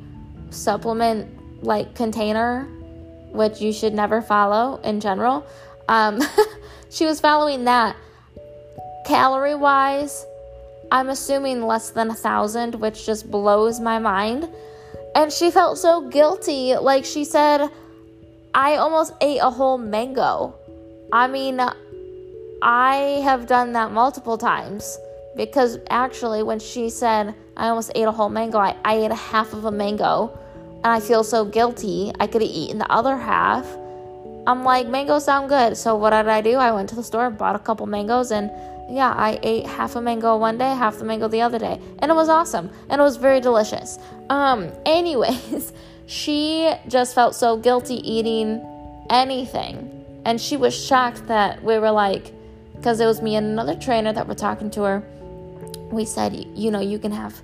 [0.50, 2.64] supplement like container,
[3.30, 5.46] which you should never follow in general.
[5.88, 6.20] Um,
[6.92, 7.96] she was following that.
[9.06, 10.24] Calorie wise,
[10.92, 14.48] I'm assuming less than a thousand, which just blows my mind.
[15.14, 16.76] And she felt so guilty.
[16.76, 17.68] Like she said,
[18.54, 20.54] I almost ate a whole mango.
[21.12, 21.60] I mean,
[22.62, 24.98] I have done that multiple times
[25.36, 29.16] because actually, when she said I almost ate a whole mango, I, I ate a
[29.16, 30.38] half of a mango
[30.76, 32.12] and I feel so guilty.
[32.20, 33.66] I could have eaten the other half.
[34.46, 35.76] I'm like, mangoes sound good.
[35.76, 36.56] So, what did I do?
[36.56, 38.50] I went to the store, bought a couple mangoes, and
[38.90, 41.80] yeah, I ate half a mango one day, half the mango the other day.
[42.00, 42.70] And it was awesome.
[42.90, 43.98] And it was very delicious.
[44.28, 45.72] Um, anyways,
[46.06, 48.60] she just felt so guilty eating
[49.08, 50.04] anything.
[50.24, 52.32] And she was shocked that we were like,
[52.74, 55.02] because it was me and another trainer that were talking to her.
[55.90, 57.40] We said, you know, you can have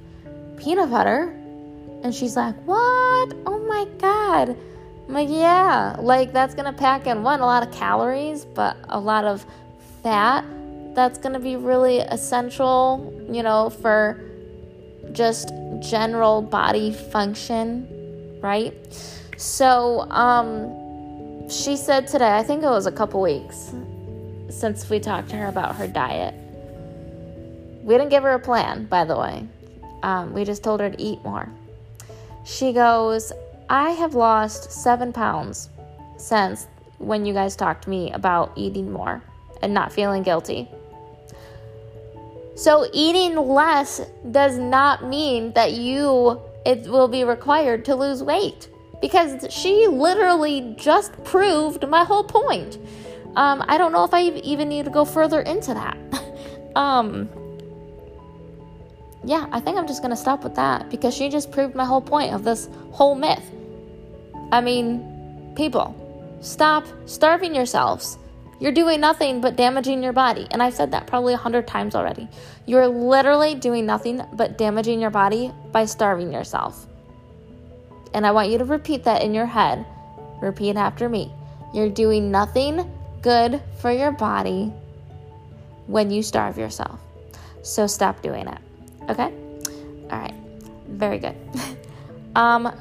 [0.59, 1.35] peanut butter.
[2.03, 3.35] And she's like, what?
[3.47, 4.57] Oh my God.
[5.09, 9.01] I'm like, yeah, like that's gonna pack in one, a lot of calories, but a
[9.01, 9.45] lot of
[10.03, 10.45] fat
[10.95, 14.21] that's gonna be really essential, you know, for
[15.13, 18.75] just general body function, right?
[19.39, 23.73] So, um, she said today, I think it was a couple weeks
[24.51, 26.35] since we talked to her about her diet.
[27.83, 29.47] We didn't give her a plan, by the way.
[30.03, 31.49] Um, we just told her to eat more.
[32.45, 33.33] She goes,
[33.71, 35.69] I have lost seven pounds
[36.17, 36.67] since
[36.99, 39.23] when you guys talked to me about eating more
[39.63, 40.69] and not feeling guilty.
[42.55, 44.01] So, eating less
[44.31, 48.69] does not mean that you it will be required to lose weight
[49.01, 52.79] because she literally just proved my whole point.
[53.37, 55.97] Um, I don't know if I even need to go further into that.
[56.77, 57.29] um,
[59.25, 62.01] yeah, I think I'm just gonna stop with that because she just proved my whole
[62.01, 63.45] point of this whole myth.
[64.51, 65.95] I mean, people,
[66.41, 68.19] stop starving yourselves.
[68.61, 70.47] You're doing nothing but damaging your body.
[70.51, 72.29] And I've said that probably a hundred times already.
[72.67, 76.87] You're literally doing nothing but damaging your body by starving yourself.
[78.15, 79.87] And I want you to repeat that in your head.
[80.41, 81.33] Repeat after me.
[81.73, 82.91] You're doing nothing
[83.23, 84.73] good for your body
[85.87, 86.99] when you starve yourself.
[87.63, 88.59] So stop doing it.
[89.09, 89.33] Okay?
[90.11, 90.35] All right.
[90.89, 91.37] Very good.
[92.37, 92.73] um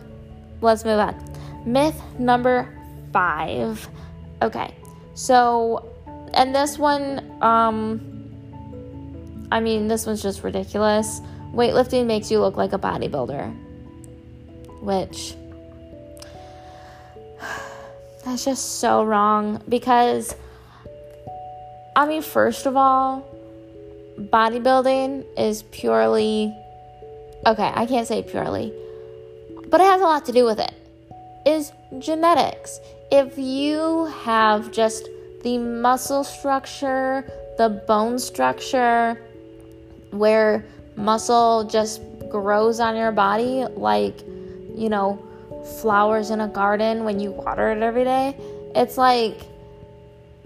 [0.62, 1.37] let's move on.
[1.68, 2.74] Myth number
[3.12, 3.90] 5.
[4.42, 4.74] Okay.
[5.16, 5.86] So,
[6.34, 11.20] and this one, um, I mean, this one's just ridiculous.
[11.54, 13.54] Weightlifting makes you look like a bodybuilder,
[14.82, 15.36] which
[18.24, 20.34] that's just so wrong because,
[21.98, 23.28] I mean, first of all,
[24.18, 26.56] bodybuilding is purely
[27.46, 28.74] okay, I can't say purely,
[29.68, 30.77] but it has a lot to do with it.
[31.48, 35.08] Is genetics if you have just
[35.44, 37.24] the muscle structure,
[37.58, 39.18] the bone structure,
[40.12, 40.66] where
[40.98, 44.20] muscle just grows on your body like,
[44.76, 45.24] you know,
[45.82, 48.36] flowers in a garden when you water it every day,
[48.76, 49.40] it's like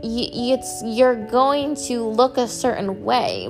[0.03, 3.47] it's you're going to look a certain way.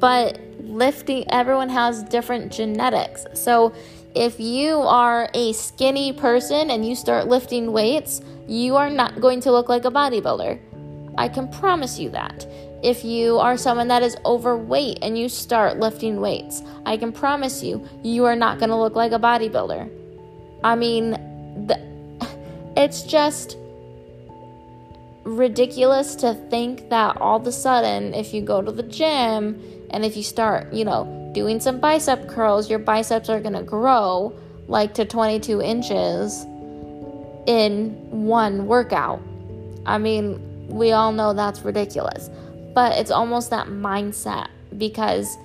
[0.00, 3.26] But lifting everyone has different genetics.
[3.34, 3.74] So
[4.16, 9.42] if you are a skinny person and you start lifting weights, you are not going
[9.42, 10.58] to look like a bodybuilder.
[11.18, 12.46] I can promise you that.
[12.82, 17.62] If you are someone that is overweight and you start lifting weights, I can promise
[17.62, 19.90] you, you are not going to look like a bodybuilder.
[20.64, 21.10] I mean,
[21.66, 21.78] the,
[22.76, 23.58] it's just
[25.24, 30.04] ridiculous to think that all of a sudden, if you go to the gym and
[30.04, 34.32] if you start, you know, doing some bicep curls, your biceps are going to grow
[34.68, 36.44] like to 22 inches
[37.46, 39.20] in one workout.
[39.84, 42.28] I mean, we all know that's ridiculous,
[42.74, 45.36] but it's almost that mindset because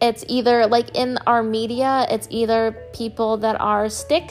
[0.00, 4.30] it's either like in our media, it's either people that are stick,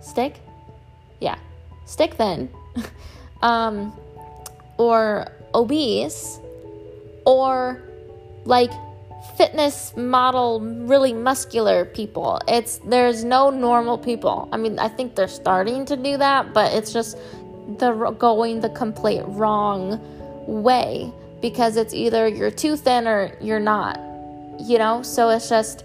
[0.00, 0.36] stick,
[1.20, 1.38] yeah,
[1.86, 2.50] stick thin,
[3.42, 3.92] um,
[4.78, 6.38] or obese,
[7.24, 7.82] or
[8.44, 8.70] like
[9.36, 12.40] fitness model really muscular people.
[12.48, 14.48] It's there's no normal people.
[14.52, 17.16] I mean, I think they're starting to do that, but it's just
[17.78, 20.00] the going the complete wrong
[20.46, 24.00] way because it's either you're too thin or you're not.
[24.60, 25.02] You know?
[25.02, 25.84] So it's just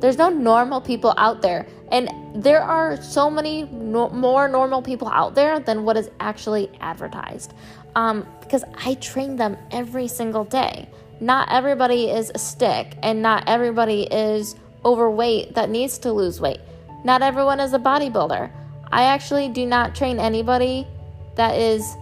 [0.00, 1.66] there's no normal people out there.
[1.90, 6.70] And there are so many no- more normal people out there than what is actually
[6.80, 7.54] advertised.
[7.96, 10.88] Um, because I train them every single day
[11.20, 14.54] not everybody is a stick and not everybody is
[14.84, 16.60] overweight that needs to lose weight.
[17.04, 18.50] Not everyone is a bodybuilder.
[18.90, 20.86] I actually do not train anybody
[21.36, 21.96] that is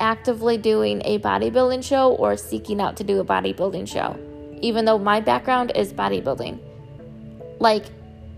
[0.00, 4.18] actively doing a bodybuilding show or seeking out to do a bodybuilding show,
[4.60, 6.58] even though my background is bodybuilding.
[7.60, 7.86] Like,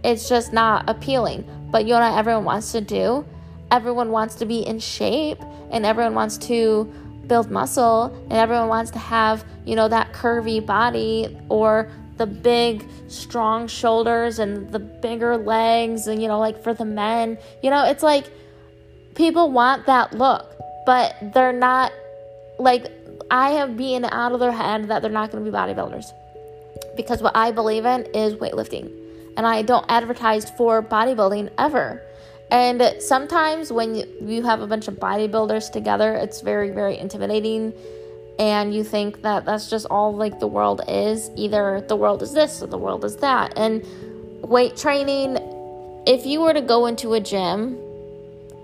[0.04, 1.44] it's just not appealing.
[1.70, 3.26] But you know what everyone wants to do?
[3.70, 5.38] Everyone wants to be in shape
[5.70, 6.92] and everyone wants to
[7.28, 12.88] build muscle and everyone wants to have, you know, that curvy body or the big
[13.08, 17.38] strong shoulders and the bigger legs and you know like for the men.
[17.62, 18.30] You know, it's like
[19.14, 20.50] people want that look,
[20.86, 21.92] but they're not
[22.58, 22.86] like
[23.30, 26.06] I have been out of their head that they're not going to be bodybuilders.
[26.96, 28.90] Because what I believe in is weightlifting.
[29.36, 32.02] And I don't advertise for bodybuilding ever.
[32.50, 33.94] And sometimes when
[34.26, 37.72] you have a bunch of bodybuilders together, it's very, very intimidating.
[38.38, 41.30] And you think that that's just all like the world is.
[41.36, 43.54] Either the world is this or the world is that.
[43.56, 43.84] And
[44.42, 45.38] weight training,
[46.06, 47.78] if you were to go into a gym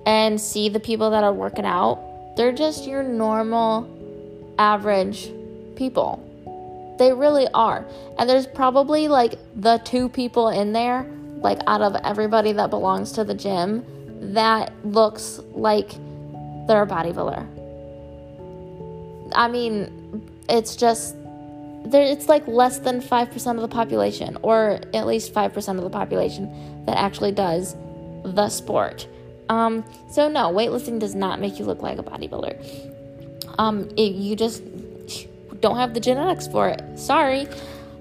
[0.06, 1.98] and see the people that are working out,
[2.36, 3.88] they're just your normal,
[4.58, 5.32] average
[5.74, 6.22] people.
[6.98, 7.84] They really are.
[8.18, 11.06] And there's probably like the two people in there,
[11.42, 13.84] like out of everybody that belongs to the gym,
[14.34, 15.90] that looks like
[16.66, 17.46] they're a bodybuilder.
[19.34, 21.16] I mean, it's just
[21.84, 25.90] there it's like less than 5% of the population or at least 5% of the
[25.90, 27.74] population that actually does
[28.24, 29.08] the sport.
[29.48, 33.58] Um, so no, weightlifting does not make you look like a bodybuilder.
[33.58, 34.62] Um, it, you just
[35.60, 36.82] don't have the genetics for it.
[36.98, 37.48] Sorry.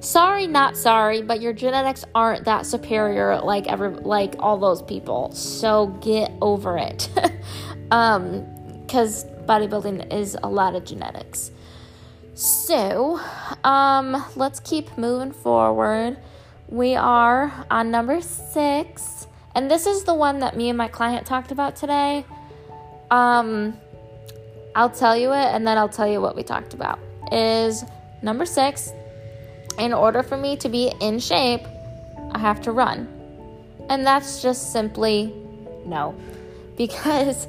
[0.02, 5.32] Sorry, not sorry, but your genetics aren't that superior like ever like all those people.
[5.32, 7.08] So get over it.
[7.92, 8.44] um
[8.88, 11.52] cuz bodybuilding is a lot of genetics.
[12.34, 13.20] So,
[13.64, 16.18] um let's keep moving forward.
[16.68, 21.28] We are on number 6, and this is the one that me and my client
[21.28, 22.26] talked about today.
[23.12, 23.78] Um
[24.76, 26.98] I'll tell you it and then I'll tell you what we talked about
[27.32, 27.84] is
[28.24, 28.94] number six.
[29.78, 31.62] In order for me to be in shape,
[32.32, 33.08] I have to run.
[33.90, 35.34] And that's just simply
[35.86, 36.16] no.
[36.78, 37.46] Because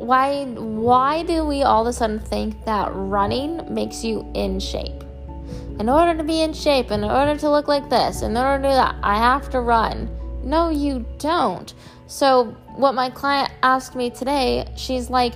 [0.00, 5.04] why why do we all of a sudden think that running makes you in shape?
[5.78, 8.68] In order to be in shape, in order to look like this, in order to
[8.68, 10.08] do that, I have to run.
[10.42, 11.72] No, you don't.
[12.06, 15.34] So, what my client asked me today, she's like,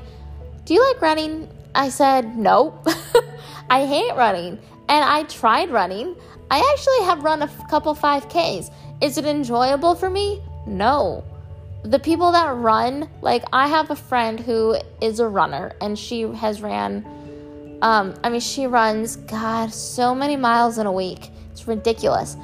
[0.64, 1.48] Do you like running?
[1.74, 2.86] I said, Nope.
[3.70, 4.58] I hate running.
[4.88, 6.14] And I tried running.
[6.50, 8.72] I actually have run a couple 5Ks.
[9.00, 10.42] Is it enjoyable for me?
[10.66, 11.24] No.
[11.84, 16.22] The people that run, like I have a friend who is a runner and she
[16.22, 17.04] has ran
[17.82, 21.30] um I mean she runs god so many miles in a week.
[21.52, 22.36] It's ridiculous.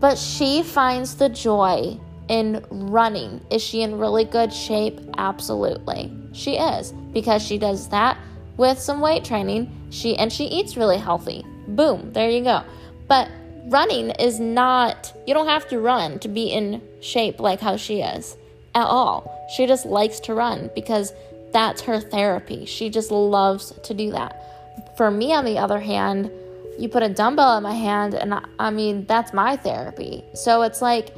[0.00, 3.40] But she finds the joy in running.
[3.50, 5.00] Is she in really good shape?
[5.16, 6.12] Absolutely.
[6.32, 8.18] She is because she does that
[8.56, 9.72] with some weight training.
[9.90, 11.44] She and she eats really healthy.
[11.68, 12.62] Boom, there you go.
[13.06, 13.28] But
[13.68, 18.00] running is not you don't have to run to be in shape like how she
[18.00, 18.36] is
[18.74, 19.46] at all.
[19.54, 21.12] She just likes to run because
[21.52, 22.64] that's her therapy.
[22.64, 24.96] She just loves to do that.
[24.96, 26.30] For me on the other hand,
[26.78, 30.24] you put a dumbbell in my hand and I, I mean that's my therapy.
[30.34, 31.14] So it's like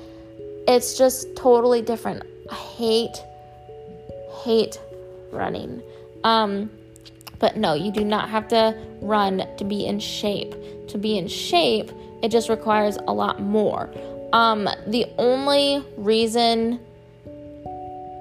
[0.67, 2.25] it's just totally different.
[2.51, 3.23] I hate
[4.43, 4.81] hate
[5.31, 5.83] running.
[6.25, 6.71] Um
[7.41, 10.55] but no, you do not have to run to be in shape.
[10.89, 11.91] To be in shape,
[12.23, 13.91] it just requires a lot more.
[14.33, 16.79] Um, the only reason,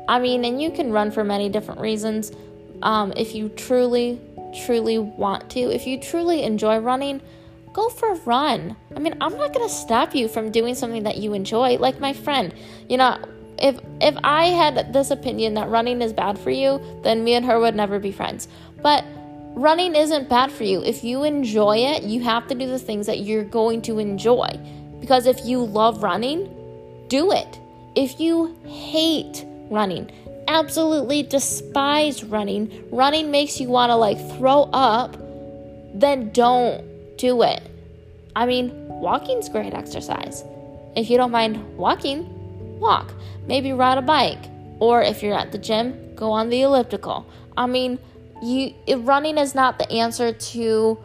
[0.08, 2.32] I mean, and you can run for many different reasons.
[2.82, 4.20] Um, if you truly,
[4.66, 7.22] truly want to, if you truly enjoy running,
[7.74, 8.76] go for a run.
[8.96, 11.78] I mean, I'm not to stop you from doing something that you enjoy.
[11.78, 12.54] Like my friend,
[12.88, 13.18] you know,
[13.62, 17.46] if if I had this opinion that running is bad for you, then me and
[17.46, 18.48] her would never be friends.
[18.82, 19.06] But
[19.56, 20.82] running isn't bad for you.
[20.84, 24.48] If you enjoy it, you have to do the things that you're going to enjoy.
[25.00, 26.50] Because if you love running,
[27.08, 27.60] do it.
[27.96, 30.12] If you hate running,
[30.48, 35.18] absolutely despise running, running makes you want to like throw up,
[35.94, 37.62] then don't do it.
[38.36, 40.44] I mean, walking's great exercise.
[40.96, 43.14] If you don't mind walking, walk.
[43.48, 44.50] Maybe ride a bike.
[44.80, 47.26] Or if you're at the gym, go on the elliptical.
[47.58, 48.00] I mean,
[48.42, 50.98] you running is not the answer to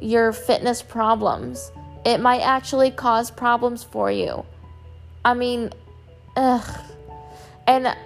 [0.00, 1.70] your fitness problems.
[2.04, 4.44] It might actually cause problems for you.
[5.24, 5.70] I mean,
[6.36, 6.80] ugh.
[7.66, 7.96] And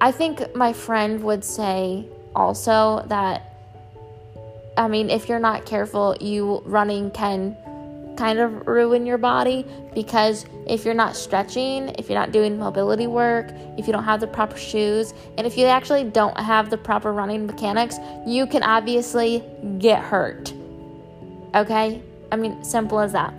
[0.00, 3.52] I think my friend would say also that
[4.76, 7.56] I mean, if you're not careful, you running can
[8.16, 9.64] kind of ruin your body
[9.94, 14.20] because if you're not stretching, if you're not doing mobility work, if you don't have
[14.20, 17.96] the proper shoes, and if you actually don't have the proper running mechanics,
[18.26, 19.42] you can obviously
[19.78, 20.52] get hurt.
[21.54, 22.02] Okay?
[22.32, 23.32] I mean, simple as that.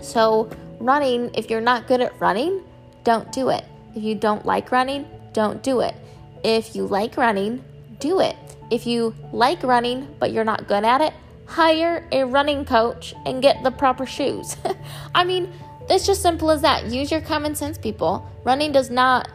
[0.00, 2.62] So, running, if you're not good at running,
[3.04, 3.64] don't do it.
[3.94, 5.94] If you don't like running, don't do it.
[6.42, 7.62] If you like running,
[7.98, 8.36] do it.
[8.70, 11.14] If you like running but you're not good at it,
[11.46, 14.56] hire a running coach and get the proper shoes.
[15.14, 15.52] I mean,
[15.88, 16.86] it's just simple as that.
[16.86, 18.28] Use your common sense, people.
[18.44, 19.28] Running does not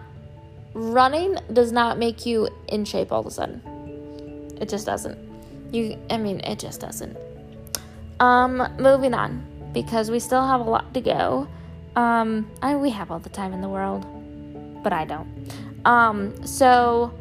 [0.74, 3.62] running does not make you in shape all of a sudden.
[4.60, 5.18] It just doesn't.
[5.74, 7.18] You I mean, it just doesn't.
[8.20, 11.48] Um moving on because we still have a lot to go.
[11.96, 14.06] Um I we have all the time in the world.
[14.84, 15.28] but I don't.
[15.86, 17.14] Um, so,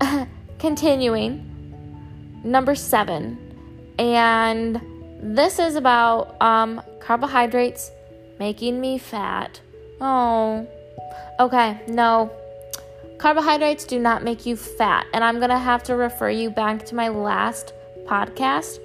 [0.58, 1.42] continuing,
[2.44, 3.45] number seven,
[3.98, 4.80] and
[5.20, 7.90] this is about um, carbohydrates
[8.38, 9.60] making me fat.
[10.00, 10.66] Oh,
[11.40, 12.30] okay, no.
[13.18, 15.06] Carbohydrates do not make you fat.
[15.12, 17.72] And I'm going to have to refer you back to my last
[18.04, 18.78] podcast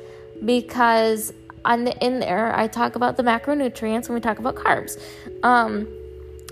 [0.45, 1.34] because
[1.66, 4.99] on the, in there I talk about the macronutrients and we talk about carbs.
[5.43, 5.88] Um,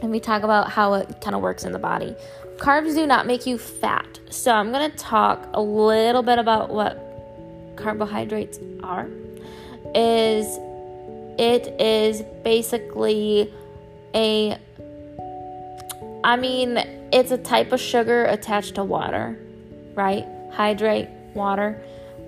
[0.01, 2.15] and we talk about how it kind of works in the body.
[2.57, 4.19] Carbs do not make you fat.
[4.29, 7.08] So I'm going to talk a little bit about what
[7.79, 9.07] carbohydrates are.
[9.95, 10.59] Is
[11.39, 13.51] it is basically
[14.13, 14.57] a
[16.23, 16.77] I mean,
[17.13, 19.39] it's a type of sugar attached to water,
[19.95, 20.25] right?
[20.51, 21.81] Hydrate water.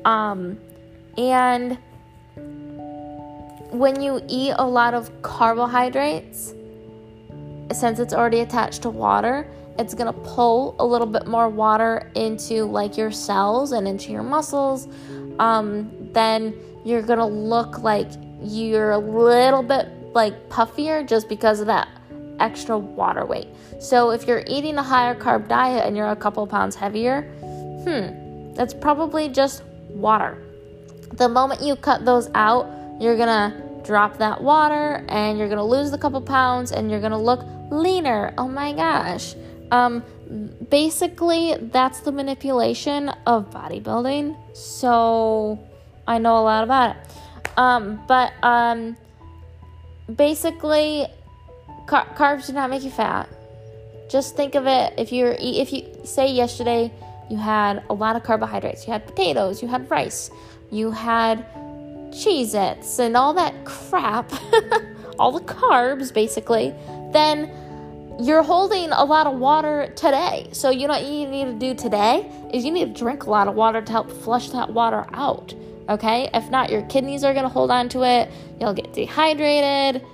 [0.06, 0.58] Um,
[1.18, 1.78] and
[3.72, 6.54] when you eat a lot of carbohydrates,
[7.74, 9.46] since it's already attached to water,
[9.78, 14.24] it's gonna pull a little bit more water into like your cells and into your
[14.24, 14.88] muscles.
[15.40, 16.54] Um, then
[16.84, 18.10] you're gonna look like
[18.42, 21.88] you're a little bit like puffier just because of that
[22.40, 23.48] extra water weight.
[23.80, 27.22] So if you're eating a higher carb diet and you're a couple pounds heavier,
[27.84, 30.38] hmm, that's probably just water.
[31.14, 32.68] The moment you cut those out,
[33.00, 37.22] you're gonna drop that water and you're gonna lose the couple pounds and you're gonna
[37.22, 38.34] look leaner.
[38.38, 39.36] Oh my gosh.
[39.72, 40.04] Um,
[40.70, 44.56] basically, that's the manipulation of bodybuilding.
[44.56, 45.60] So
[46.08, 47.58] I know a lot about it.
[47.58, 48.98] Um, but um,
[50.14, 51.08] basically,
[51.88, 53.30] car- carbs do not make you fat.
[54.10, 56.92] Just think of it if you're if you say yesterday
[57.30, 60.30] you had a lot of carbohydrates, you had potatoes, you had rice,
[60.70, 61.46] you had
[62.12, 64.30] Cheez Its and all that crap,
[65.20, 66.74] all the carbs basically,
[67.14, 67.50] then
[68.22, 70.50] you're holding a lot of water today.
[70.52, 73.30] So, you know what you need to do today is you need to drink a
[73.30, 75.54] lot of water to help flush that water out.
[75.90, 76.30] Okay?
[76.34, 78.32] If not, your kidneys are going to hold on to it.
[78.60, 80.06] You'll get dehydrated.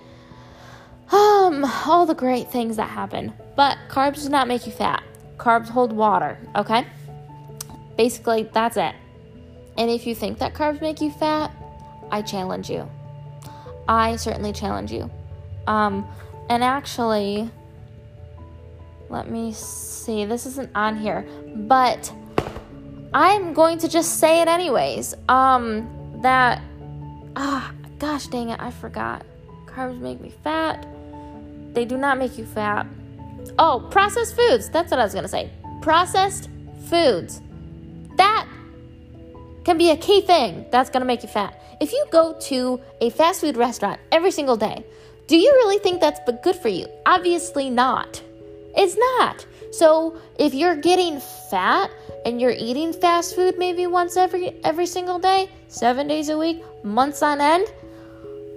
[1.12, 3.34] Um, all the great things that happen.
[3.55, 5.03] But carbs do not make you fat.
[5.38, 6.86] Carbs hold water, okay?
[7.97, 8.95] Basically, that's it.
[9.78, 11.51] And if you think that carbs make you fat,
[12.12, 12.89] I challenge you.
[13.88, 15.10] I certainly challenge you.
[15.68, 16.08] Um,
[16.49, 17.49] and actually,
[19.10, 20.26] let me see.
[20.26, 22.12] This isn't on here, but
[23.14, 25.16] I'm going to just say it anyways.
[25.30, 26.62] Um, that
[27.36, 29.26] ah, gosh dang it, I forgot.
[29.66, 30.86] Carbs make me fat.
[31.74, 32.88] They do not make you fat.
[33.60, 34.70] Oh, processed foods.
[34.70, 35.49] That's what I was gonna say.
[35.82, 36.49] Processed
[36.86, 37.41] foods.
[38.18, 38.47] That
[39.64, 41.62] can be a key thing that's gonna make you fat.
[41.80, 44.84] If you go to a fast food restaurant every single day,
[45.28, 46.88] do you really think that's good for you?
[47.05, 48.22] Obviously not.
[48.78, 49.45] It's not.
[49.71, 51.19] So if you're getting
[51.49, 51.91] fat
[52.25, 56.63] and you're eating fast food maybe once every every single day, 7 days a week,
[56.84, 57.67] months on end,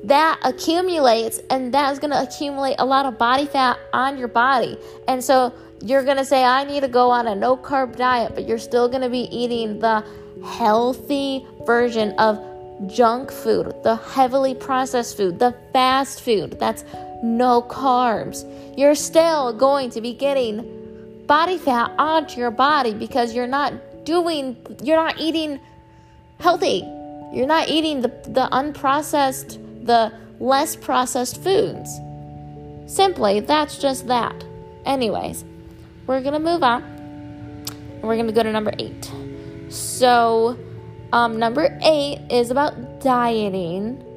[0.05, 4.79] that accumulates and that's going to accumulate a lot of body fat on your body.
[5.09, 5.53] And so
[5.83, 8.59] you're going to say I need to go on a no carb diet, but you're
[8.59, 10.05] still going to be eating the
[10.45, 12.39] healthy version of
[12.87, 16.85] junk food, the heavily processed food, the fast food that's
[17.23, 18.45] no carbs.
[18.77, 23.73] You're still going to be getting body fat onto your body because you're not
[24.05, 25.61] doing, you're not eating
[26.41, 26.85] healthy.
[27.33, 32.01] You're not eating the, the unprocessed, the less processed foods.
[32.87, 34.45] Simply, that's just that.
[34.85, 35.45] Anyways,
[36.07, 36.83] we're gonna move on.
[38.03, 39.13] We're gonna go to number eight.
[39.69, 40.59] So,
[41.13, 44.05] um, number eight is about dieting.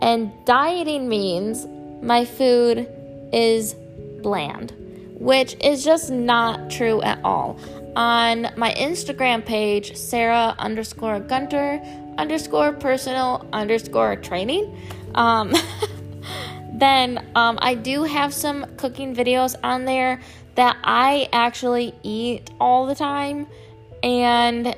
[0.00, 1.66] And dieting means
[2.02, 2.88] my food
[3.32, 3.74] is
[4.22, 4.72] bland,
[5.14, 7.58] which is just not true at all.
[7.96, 11.80] On my Instagram page, Sarah underscore Gunter
[12.16, 14.76] underscore personal underscore training,
[15.14, 15.52] um,
[16.74, 20.20] then um, I do have some cooking videos on there
[20.56, 23.46] that I actually eat all the time,
[24.02, 24.76] and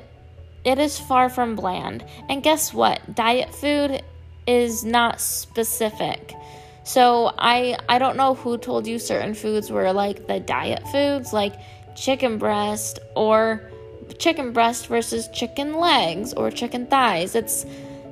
[0.63, 2.05] it is far from bland.
[2.29, 3.15] And guess what?
[3.15, 4.03] Diet food
[4.45, 6.35] is not specific.
[6.83, 11.33] So I I don't know who told you certain foods were like the diet foods,
[11.33, 11.53] like
[11.95, 13.69] chicken breast or
[14.17, 17.35] chicken breast versus chicken legs or chicken thighs.
[17.35, 17.65] It's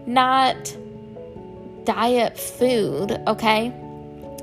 [0.05, 0.75] not
[1.85, 3.67] diet food, okay?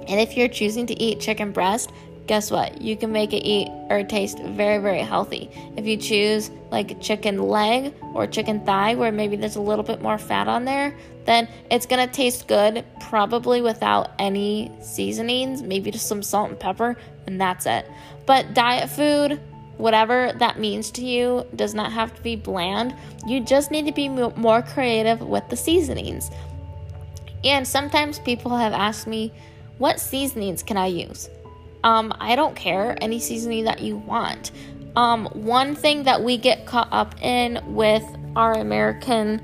[0.08, 1.90] And if you're choosing to eat chicken breast,
[2.26, 2.80] guess what?
[2.80, 5.50] You can make it eat or taste very, very healthy.
[5.76, 10.02] If you choose like chicken leg or chicken thigh, where maybe there's a little bit
[10.02, 16.08] more fat on there, then it's gonna taste good, probably without any seasonings, maybe just
[16.08, 16.96] some salt and pepper,
[17.26, 17.88] and that's it.
[18.26, 19.40] But diet food,
[19.76, 22.94] whatever that means to you, does not have to be bland.
[23.26, 26.30] You just need to be more creative with the seasonings.
[27.44, 29.32] And sometimes people have asked me,
[29.78, 31.28] what seasonings can I use?
[31.86, 34.50] Um, I don't care, any seasoning that you want.
[34.96, 38.02] Um, one thing that we get caught up in with
[38.34, 39.40] our American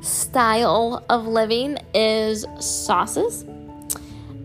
[0.00, 3.44] style of living is sauces.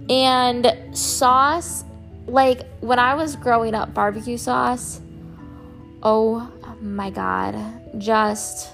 [0.09, 1.85] And sauce,
[2.27, 4.99] like when I was growing up, barbecue sauce,
[6.03, 6.51] oh
[6.81, 7.55] my god,
[7.97, 8.73] just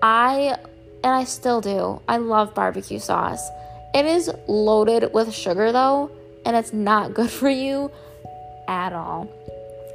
[0.00, 0.56] I,
[1.02, 3.44] and I still do, I love barbecue sauce.
[3.96, 6.12] It is loaded with sugar though
[6.44, 7.90] and it's not good for you
[8.68, 9.28] at all.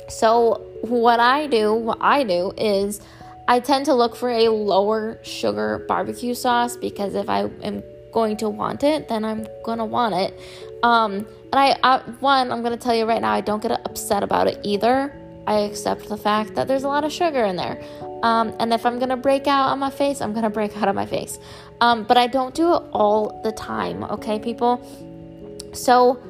[0.10, 3.02] So, what I do, what I do is
[3.48, 7.84] I tend to look for a lower sugar barbecue sauce because if I am
[8.14, 10.40] going to want it, then I'm going to want it.
[10.84, 13.72] Um, and I, I, one, I'm going to tell you right now, I don't get
[13.72, 15.14] upset about it either.
[15.46, 17.82] I accept the fact that there's a lot of sugar in there.
[18.24, 20.76] Um, and if I'm going to break out on my face, I'm going to break
[20.78, 21.40] out on my face.
[21.80, 24.82] Um, but I don't do it all the time, okay, people?
[25.74, 26.22] So,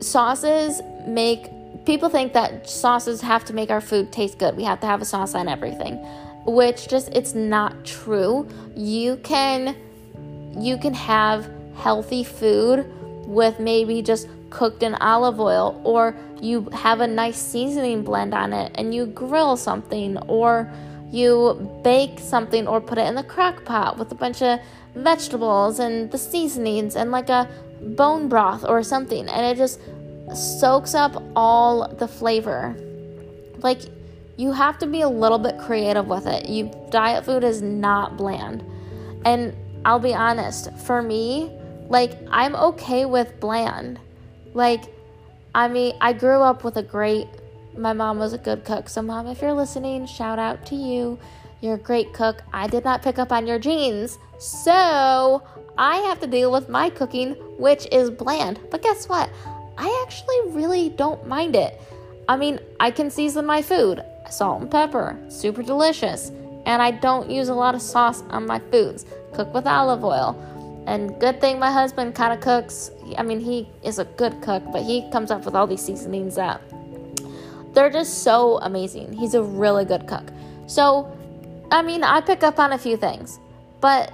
[0.00, 1.50] sauces make
[1.84, 4.56] people think that sauces have to make our food taste good.
[4.56, 5.96] We have to have a sauce on everything,
[6.44, 8.48] which just it's not true.
[8.76, 9.76] You can
[10.58, 12.86] you can have healthy food
[13.26, 18.52] with maybe just cooked in olive oil or you have a nice seasoning blend on
[18.52, 20.70] it and you grill something or
[21.10, 24.58] you bake something or put it in the crock pot with a bunch of
[24.94, 27.48] vegetables and the seasonings and like a
[27.80, 29.80] bone broth or something, and it just
[30.34, 32.76] soaks up all the flavor.
[33.58, 33.80] Like,
[34.36, 36.48] you have to be a little bit creative with it.
[36.48, 38.64] You diet food is not bland.
[39.24, 39.54] And
[39.84, 41.50] I'll be honest, for me,
[41.88, 43.98] like I'm okay with bland.
[44.54, 44.84] Like
[45.54, 47.26] I mean, I grew up with a great
[47.76, 48.88] my mom was a good cook.
[48.88, 51.18] So mom, if you're listening, shout out to you.
[51.60, 52.42] You're a great cook.
[52.52, 54.18] I did not pick up on your genes.
[54.38, 55.42] So,
[55.78, 58.60] I have to deal with my cooking, which is bland.
[58.70, 59.30] But guess what?
[59.78, 61.80] I actually really don't mind it.
[62.28, 66.30] I mean, I can season my food, salt and pepper, super delicious.
[66.66, 69.06] And I don't use a lot of sauce on my foods.
[69.32, 70.36] Cook with olive oil.
[70.86, 72.90] And good thing my husband kind of cooks.
[73.16, 76.34] I mean, he is a good cook, but he comes up with all these seasonings
[76.34, 76.60] that
[77.78, 79.12] they're just so amazing.
[79.12, 80.24] He's a really good cook.
[80.66, 81.16] So,
[81.70, 83.38] I mean, I pick up on a few things.
[83.80, 84.12] But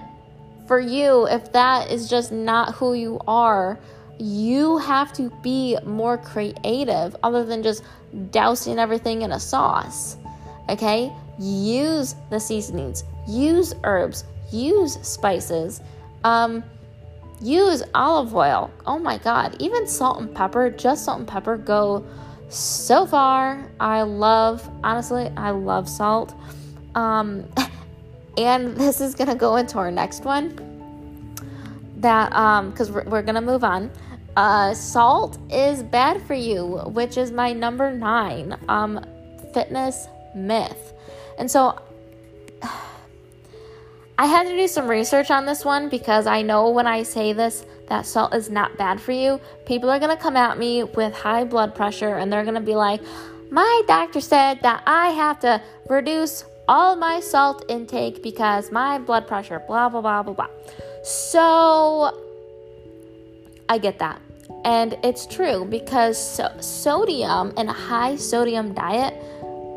[0.67, 3.79] for you, if that is just not who you are,
[4.19, 7.83] you have to be more creative other than just
[8.31, 10.17] dousing everything in a sauce.
[10.69, 11.13] Okay?
[11.39, 15.81] Use the seasonings, use herbs, use spices,
[16.23, 16.63] um,
[17.41, 18.71] use olive oil.
[18.87, 22.05] Oh my god, even salt and pepper, just salt and pepper go
[22.49, 23.71] so far.
[23.81, 26.35] I love, honestly, I love salt.
[26.95, 27.45] Um,
[28.37, 30.61] and this is gonna go into our next one
[31.99, 33.91] that um because we're, we're gonna move on.
[34.37, 39.05] Uh salt is bad for you which is my number nine um
[39.53, 40.93] fitness myth.
[41.39, 41.79] And so
[44.19, 47.33] I had to do some research on this one because I know when I say
[47.33, 50.85] this that salt is not bad for you, people are going to come at me
[50.85, 53.01] with high blood pressure and they're going to be like,
[53.51, 59.27] My doctor said that I have to reduce all my salt intake because my blood
[59.27, 60.49] pressure, blah, blah, blah, blah, blah.
[61.03, 62.19] So
[63.69, 64.21] I get that.
[64.65, 69.15] And it's true because so- sodium and a high sodium diet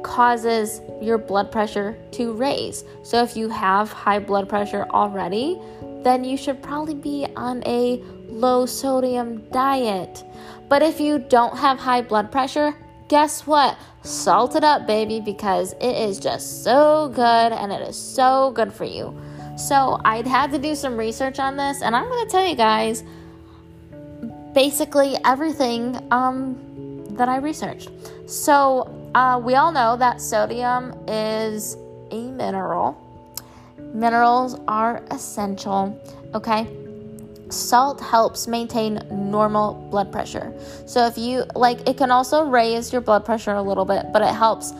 [0.04, 2.84] causes your blood pressure to raise.
[3.04, 5.60] So if you have high blood pressure already,
[6.04, 10.24] then you should probably be on a low sodium diet.
[10.70, 12.74] But if you don't have high blood pressure,
[13.10, 13.78] guess what?
[14.08, 18.72] Salt it up, baby, because it is just so good and it is so good
[18.72, 19.14] for you.
[19.58, 22.56] So, I'd had to do some research on this, and I'm going to tell you
[22.56, 23.04] guys
[24.54, 27.90] basically everything um, that I researched.
[28.28, 31.76] So, uh, we all know that sodium is
[32.12, 32.96] a mineral.
[33.94, 36.00] Minerals are essential,
[36.34, 36.66] okay?
[37.50, 40.54] Salt helps maintain normal blood pressure.
[40.86, 44.22] So if you like it can also raise your blood pressure a little bit, but
[44.22, 44.74] it helps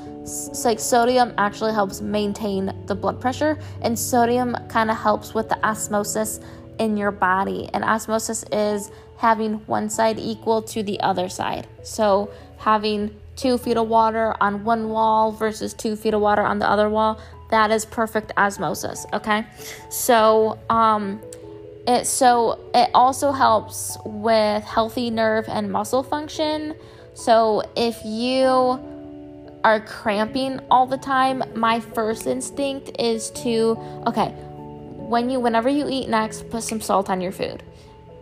[0.66, 5.66] like sodium actually helps maintain the blood pressure and sodium kind of helps with the
[5.66, 6.42] osmosis
[6.80, 7.70] in your body.
[7.74, 11.68] And osmosis is having one side equal to the other side.
[11.84, 16.60] So having two feet of water on one wall versus two feet of water on
[16.60, 19.06] the other wall, that is perfect osmosis.
[19.14, 19.46] Okay.
[19.90, 21.22] So, um,
[21.88, 26.76] it so it also helps with healthy nerve and muscle function.
[27.14, 28.80] So if you
[29.64, 34.30] are cramping all the time, my first instinct is to okay,
[34.98, 37.64] when you whenever you eat next, put some salt on your food.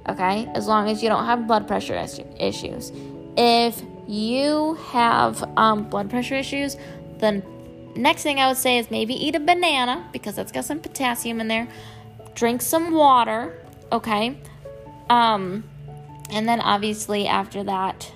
[0.08, 0.48] Okay?
[0.54, 1.96] As long as you don't have blood pressure
[2.40, 2.92] issues.
[3.36, 6.78] If you have um, blood pressure issues,
[7.18, 7.44] then
[7.96, 11.42] next thing I would say is maybe eat a banana because that's got some potassium
[11.42, 11.68] in there.
[12.36, 13.58] Drink some water,
[13.92, 14.38] okay?
[15.10, 15.64] Um,
[16.30, 18.12] and then obviously after that,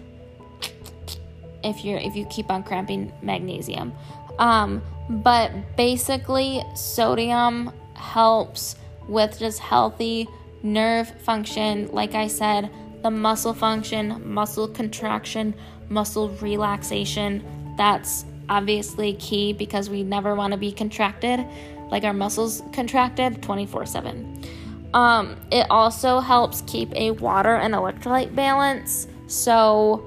[1.64, 3.94] if you're if you keep on cramping, magnesium.
[4.38, 8.76] Um, but basically, sodium helps
[9.08, 10.28] with just healthy
[10.64, 11.90] nerve function.
[11.92, 12.70] Like I said,
[13.02, 15.56] the muscle function, muscle contraction,
[15.90, 17.44] muscle relaxation.
[17.78, 21.46] That's obviously key because we never want to be contracted,
[21.92, 24.46] like our muscles contracted 24 7.
[24.94, 29.08] Um, it also helps keep a water and electrolyte balance.
[29.28, 30.04] So,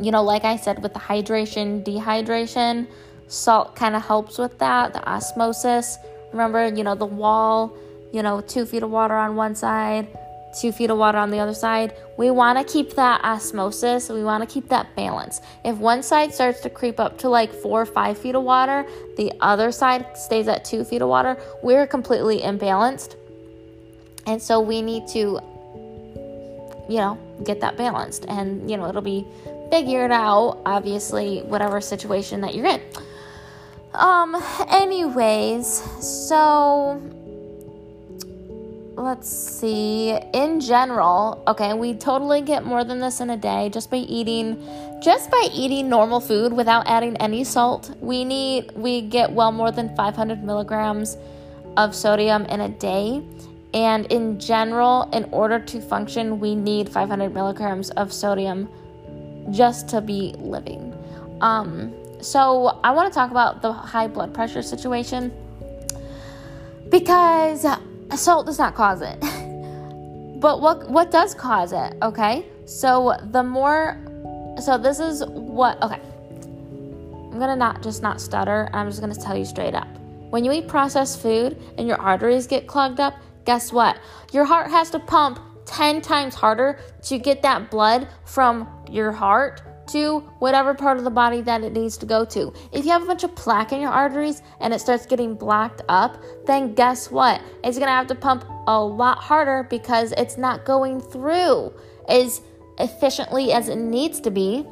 [0.00, 2.88] you know, like I said, with the hydration, dehydration,
[3.28, 5.98] salt kind of helps with that, the osmosis.
[6.32, 7.76] Remember, you know, the wall,
[8.12, 10.08] you know, two feet of water on one side,
[10.54, 11.94] two feet of water on the other side.
[12.16, 14.08] We want to keep that osmosis.
[14.08, 15.40] We want to keep that balance.
[15.64, 18.86] If one side starts to creep up to like four or five feet of water,
[19.16, 23.16] the other side stays at two feet of water, we're completely imbalanced.
[24.26, 25.40] And so we need to,
[26.88, 28.24] you know, get that balanced.
[28.28, 29.26] And, you know, it'll be
[29.70, 32.80] figured out, obviously, whatever situation that you're in.
[33.92, 34.34] Um,
[34.70, 35.66] anyways,
[36.00, 37.00] so
[38.96, 40.16] let's see.
[40.32, 44.62] In general, okay, we totally get more than this in a day just by eating
[45.02, 47.94] just by eating normal food without adding any salt.
[48.00, 51.16] We need we get well more than 500 milligrams
[51.76, 53.22] of sodium in a day.
[53.72, 58.68] And in general, in order to function, we need 500 milligrams of sodium
[59.50, 60.94] just to be living.
[61.40, 65.32] Um, so I want to talk about the high blood pressure situation
[66.88, 67.66] because
[68.16, 69.18] salt does not cause it.
[70.40, 71.94] but what what does cause it?
[72.02, 73.98] Okay, so the more,
[74.62, 75.82] so this is what.
[75.82, 76.00] Okay,
[77.32, 78.68] I'm gonna not just not stutter.
[78.72, 79.88] I'm just gonna tell you straight up.
[80.30, 83.98] When you eat processed food and your arteries get clogged up, guess what?
[84.32, 89.62] Your heart has to pump 10 times harder to get that blood from your heart
[89.88, 92.52] to whatever part of the body that it needs to go to.
[92.72, 95.82] If you have a bunch of plaque in your arteries and it starts getting blocked
[95.88, 97.40] up, then guess what?
[97.62, 101.72] It's gonna have to pump a lot harder because it's not going through
[102.08, 102.40] as
[102.78, 104.66] efficiently as it needs to be.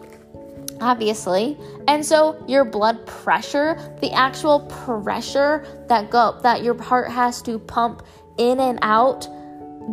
[0.80, 1.56] Obviously,
[1.86, 7.60] and so your blood pressure, the actual pressure that go that your heart has to
[7.60, 8.02] pump
[8.36, 9.28] in and out,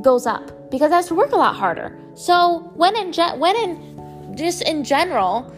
[0.02, 1.96] goes up because it has to work a lot harder.
[2.16, 3.99] So when in jet, when in
[4.36, 5.54] just in general,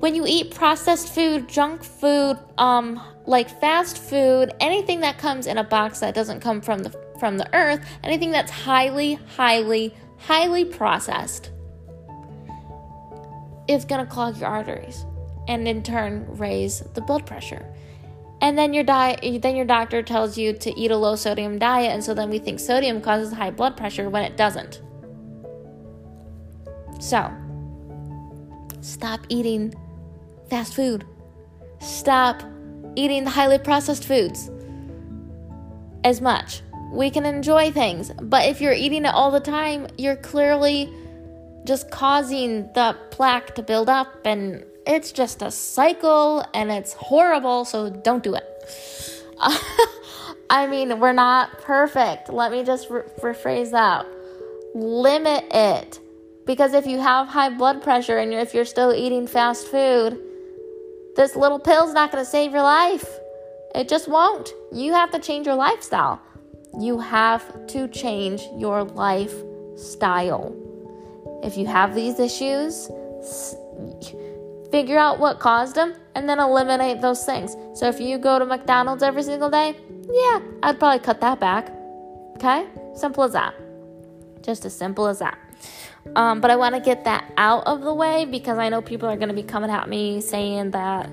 [0.00, 5.58] when you eat processed food, junk food, um, like fast food, anything that comes in
[5.58, 10.64] a box that doesn't come from the from the earth, anything that's highly, highly, highly
[10.64, 11.50] processed,
[13.68, 15.04] is gonna clog your arteries
[15.48, 17.66] and in turn raise the blood pressure.
[18.40, 21.92] And then your diet then your doctor tells you to eat a low sodium diet,
[21.92, 24.80] and so then we think sodium causes high blood pressure when it doesn't.
[27.00, 27.30] So,
[28.80, 29.74] Stop eating
[30.48, 31.06] fast food.
[31.80, 32.42] Stop
[32.96, 34.50] eating the highly processed foods
[36.04, 36.62] as much.
[36.92, 40.92] We can enjoy things, but if you're eating it all the time, you're clearly
[41.64, 47.64] just causing the plaque to build up, and it's just a cycle and it's horrible,
[47.64, 48.44] so don't do it.
[50.50, 52.28] I mean, we're not perfect.
[52.28, 54.06] Let me just re- rephrase that.
[54.74, 56.00] Limit it.
[56.50, 60.18] Because if you have high blood pressure and if you're still eating fast food,
[61.14, 63.08] this little pill's not going to save your life.
[63.72, 64.52] It just won't.
[64.72, 66.20] You have to change your lifestyle.
[66.76, 70.52] You have to change your lifestyle.
[71.44, 72.90] If you have these issues,
[74.72, 77.54] figure out what caused them and then eliminate those things.
[77.74, 79.76] So if you go to McDonald's every single day,
[80.10, 81.70] yeah, I'd probably cut that back.
[82.38, 82.66] Okay?
[82.96, 83.54] Simple as that.
[84.42, 85.38] Just as simple as that.
[86.16, 89.08] Um, but I want to get that out of the way because I know people
[89.08, 91.08] are going to be coming at me saying that,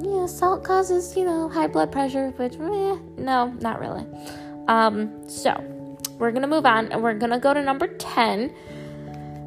[0.00, 4.06] yeah, salt causes, you know, high blood pressure, which, no, not really.
[4.68, 5.52] Um, so,
[6.18, 8.54] we're going to move on and we're going to go to number 10.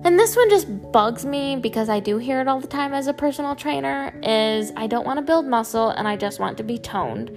[0.03, 3.07] And this one just bugs me because I do hear it all the time as
[3.07, 6.63] a personal trainer is I don't want to build muscle and I just want to
[6.63, 7.31] be toned.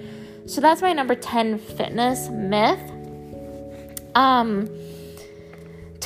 [0.46, 2.80] So that's my number 10 fitness myth.
[4.14, 4.68] Um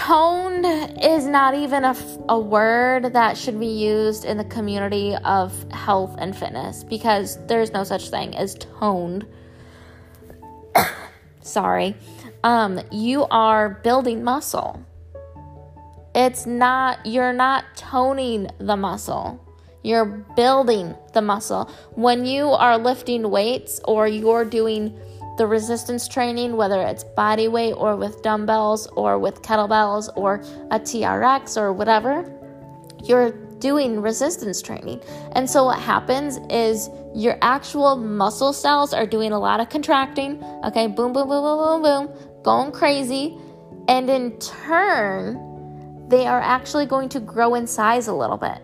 [0.06, 0.66] toned
[1.00, 1.96] is not even a,
[2.28, 7.72] a word that should be used in the community of health and fitness because there's
[7.72, 9.24] no such thing as toned.
[11.40, 11.94] Sorry.
[12.42, 14.84] Um, you are building muscle.
[16.16, 19.40] It's not, you're not toning the muscle.
[19.84, 21.70] You're building the muscle.
[21.94, 24.98] When you are lifting weights or you're doing
[25.38, 30.36] the resistance training, whether it's body weight or with dumbbells or with kettlebells or
[30.70, 32.30] a TRX or whatever,
[33.04, 35.00] you're doing resistance training.
[35.32, 40.42] And so what happens is your actual muscle cells are doing a lot of contracting.
[40.64, 43.38] Okay, boom, boom, boom, boom, boom, boom, going crazy.
[43.88, 48.58] And in turn, they are actually going to grow in size a little bit.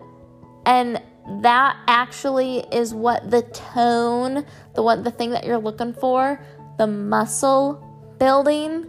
[0.65, 1.01] And
[1.41, 4.45] that actually is what the tone,
[4.75, 6.43] the one the thing that you're looking for
[6.79, 7.85] the muscle
[8.19, 8.87] building,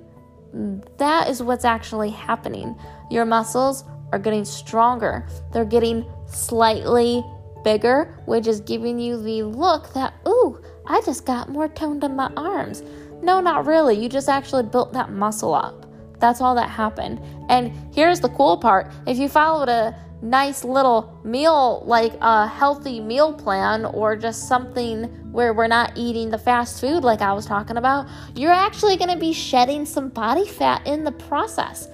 [0.96, 2.78] that is what's actually happening.
[3.10, 7.22] Your muscles are getting stronger, they're getting slightly
[7.64, 12.14] bigger, which is giving you the look that, ooh, I just got more toned in
[12.14, 12.82] my arms.
[13.22, 14.00] No, not really.
[14.00, 15.86] You just actually built that muscle up.
[16.20, 17.20] That's all that happened.
[17.48, 23.00] And here's the cool part if you followed a nice little meal, like a healthy
[23.00, 27.46] meal plan, or just something where we're not eating the fast food like I was
[27.46, 31.88] talking about, you're actually going to be shedding some body fat in the process.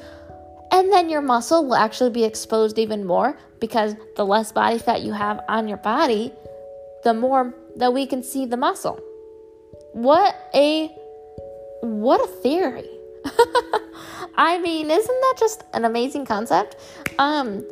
[0.72, 5.02] And then your muscle will actually be exposed even more because the less body fat
[5.02, 6.32] you have on your body,
[7.04, 9.00] the more that we can see the muscle.
[9.92, 10.88] What a
[11.82, 12.88] what a theory.
[14.34, 16.76] I mean, isn't that just an amazing concept?
[17.18, 17.64] Um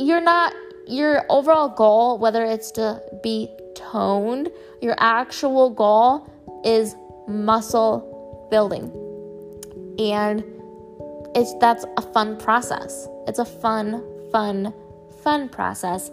[0.00, 0.54] you're not
[0.86, 6.26] your overall goal, whether it's to be toned, your actual goal
[6.64, 6.96] is
[7.28, 8.90] muscle building.
[9.98, 10.42] And
[11.34, 13.06] it's that's a fun process.
[13.28, 14.72] It's a fun, fun,
[15.22, 16.10] fun process.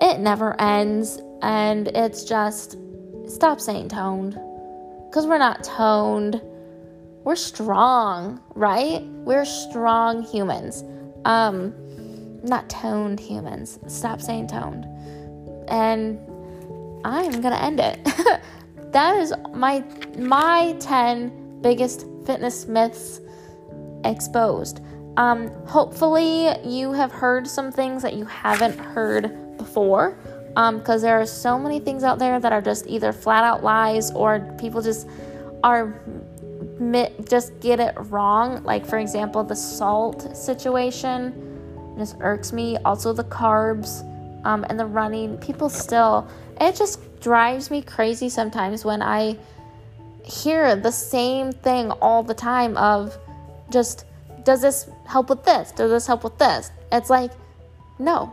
[0.00, 2.76] It never ends and it's just
[3.26, 4.38] stop saying toned
[5.12, 6.40] cuz we're not toned.
[7.24, 9.02] We're strong, right?
[9.24, 10.84] We're strong humans.
[11.24, 11.74] Um
[12.42, 13.78] not toned humans.
[13.86, 14.86] Stop saying toned.
[15.68, 16.18] And
[17.04, 17.98] I'm gonna end it.
[18.92, 19.84] that is my
[20.18, 23.20] my 10 biggest fitness myths
[24.04, 24.80] exposed.
[25.16, 30.18] Um, hopefully you have heard some things that you haven't heard before.
[30.56, 33.44] Um, because um, there are so many things out there that are just either flat
[33.44, 35.08] out lies or people just
[35.62, 36.02] are
[37.28, 38.62] just get it wrong.
[38.64, 41.49] Like for example, the salt situation
[41.98, 42.76] just irks me.
[42.78, 44.04] Also, the carbs
[44.44, 45.38] um, and the running.
[45.38, 46.28] People still,
[46.60, 49.36] it just drives me crazy sometimes when I
[50.24, 53.16] hear the same thing all the time of
[53.70, 54.04] just,
[54.44, 55.72] does this help with this?
[55.72, 56.70] Does this help with this?
[56.92, 57.32] It's like,
[57.98, 58.32] no.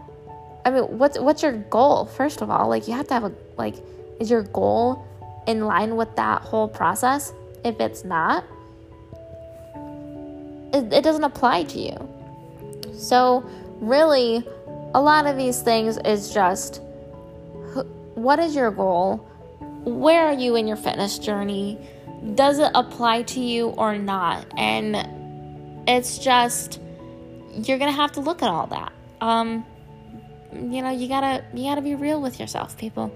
[0.65, 2.05] I mean, what's what's your goal?
[2.05, 3.75] First of all, like you have to have a like,
[4.19, 5.05] is your goal
[5.47, 7.33] in line with that whole process?
[7.63, 8.43] If it's not,
[10.73, 12.16] it, it doesn't apply to you.
[12.97, 13.47] So,
[13.79, 14.43] really,
[14.93, 16.81] a lot of these things is just
[18.15, 19.17] what is your goal?
[19.83, 21.77] Where are you in your fitness journey?
[22.33, 24.45] Does it apply to you or not?
[24.57, 24.95] And
[25.87, 26.81] it's just
[27.53, 28.91] you're gonna have to look at all that.
[29.21, 29.65] Um,
[30.51, 33.15] you know, you gotta you gotta be real with yourself, people.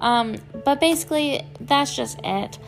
[0.00, 2.58] Um, but basically, that's just it.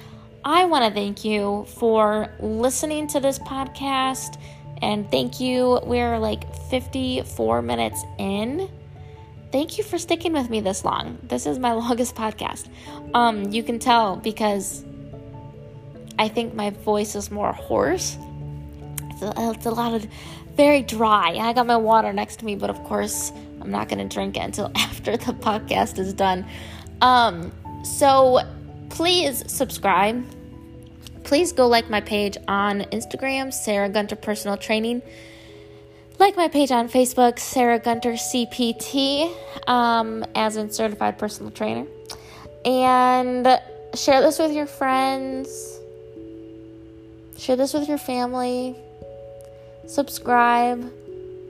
[0.44, 4.38] I want to thank you for listening to this podcast
[4.82, 5.80] and thank you.
[5.84, 8.68] We're like 54 minutes in.
[9.52, 11.18] Thank you for sticking with me this long.
[11.22, 12.68] This is my longest podcast.
[13.14, 14.84] Um, you can tell because
[16.18, 18.16] I think my voice is more hoarse.
[19.10, 20.06] It's a, it's a lot of
[20.56, 21.34] very dry.
[21.34, 24.36] I got my water next to me, but of course, I'm not going to drink
[24.36, 26.46] it until after the podcast is done.
[27.00, 27.52] Um,
[27.84, 28.40] so
[28.90, 30.24] please subscribe
[31.24, 35.02] please go like my page on Instagram, Sarah Gunter Personal Training.
[36.18, 39.34] Like my page on Facebook, Sarah Gunter CPT,
[39.66, 41.86] um, as a certified personal trainer.
[42.64, 43.60] And
[43.94, 45.80] share this with your friends.
[47.36, 48.76] Share this with your family.
[49.86, 50.92] Subscribe.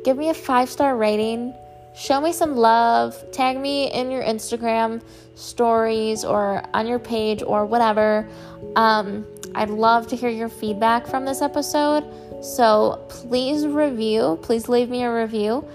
[0.04, 1.54] Give me a five star rating.
[1.96, 3.22] Show me some love.
[3.32, 5.02] Tag me in your Instagram
[5.34, 8.28] stories or on your page or whatever.
[8.76, 12.04] Um, I'd love to hear your feedback from this episode.
[12.44, 15.66] So please review, please leave me a review.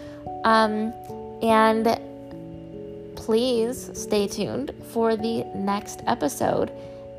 [0.43, 0.93] Um,
[1.41, 1.99] and
[3.15, 6.71] please stay tuned for the next episode.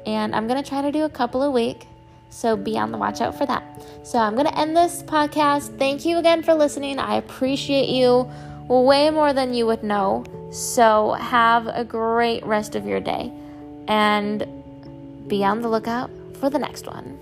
[0.06, 1.86] And I'm going to try to do a couple a week.
[2.30, 3.64] So be on the watch out for that.
[4.04, 5.78] So I'm going to end this podcast.
[5.78, 6.98] Thank you again for listening.
[6.98, 8.30] I appreciate you
[8.68, 10.24] way more than you would know.
[10.52, 13.32] So have a great rest of your day
[13.88, 14.46] and
[15.26, 16.10] be on the lookout
[16.40, 17.20] for the next one.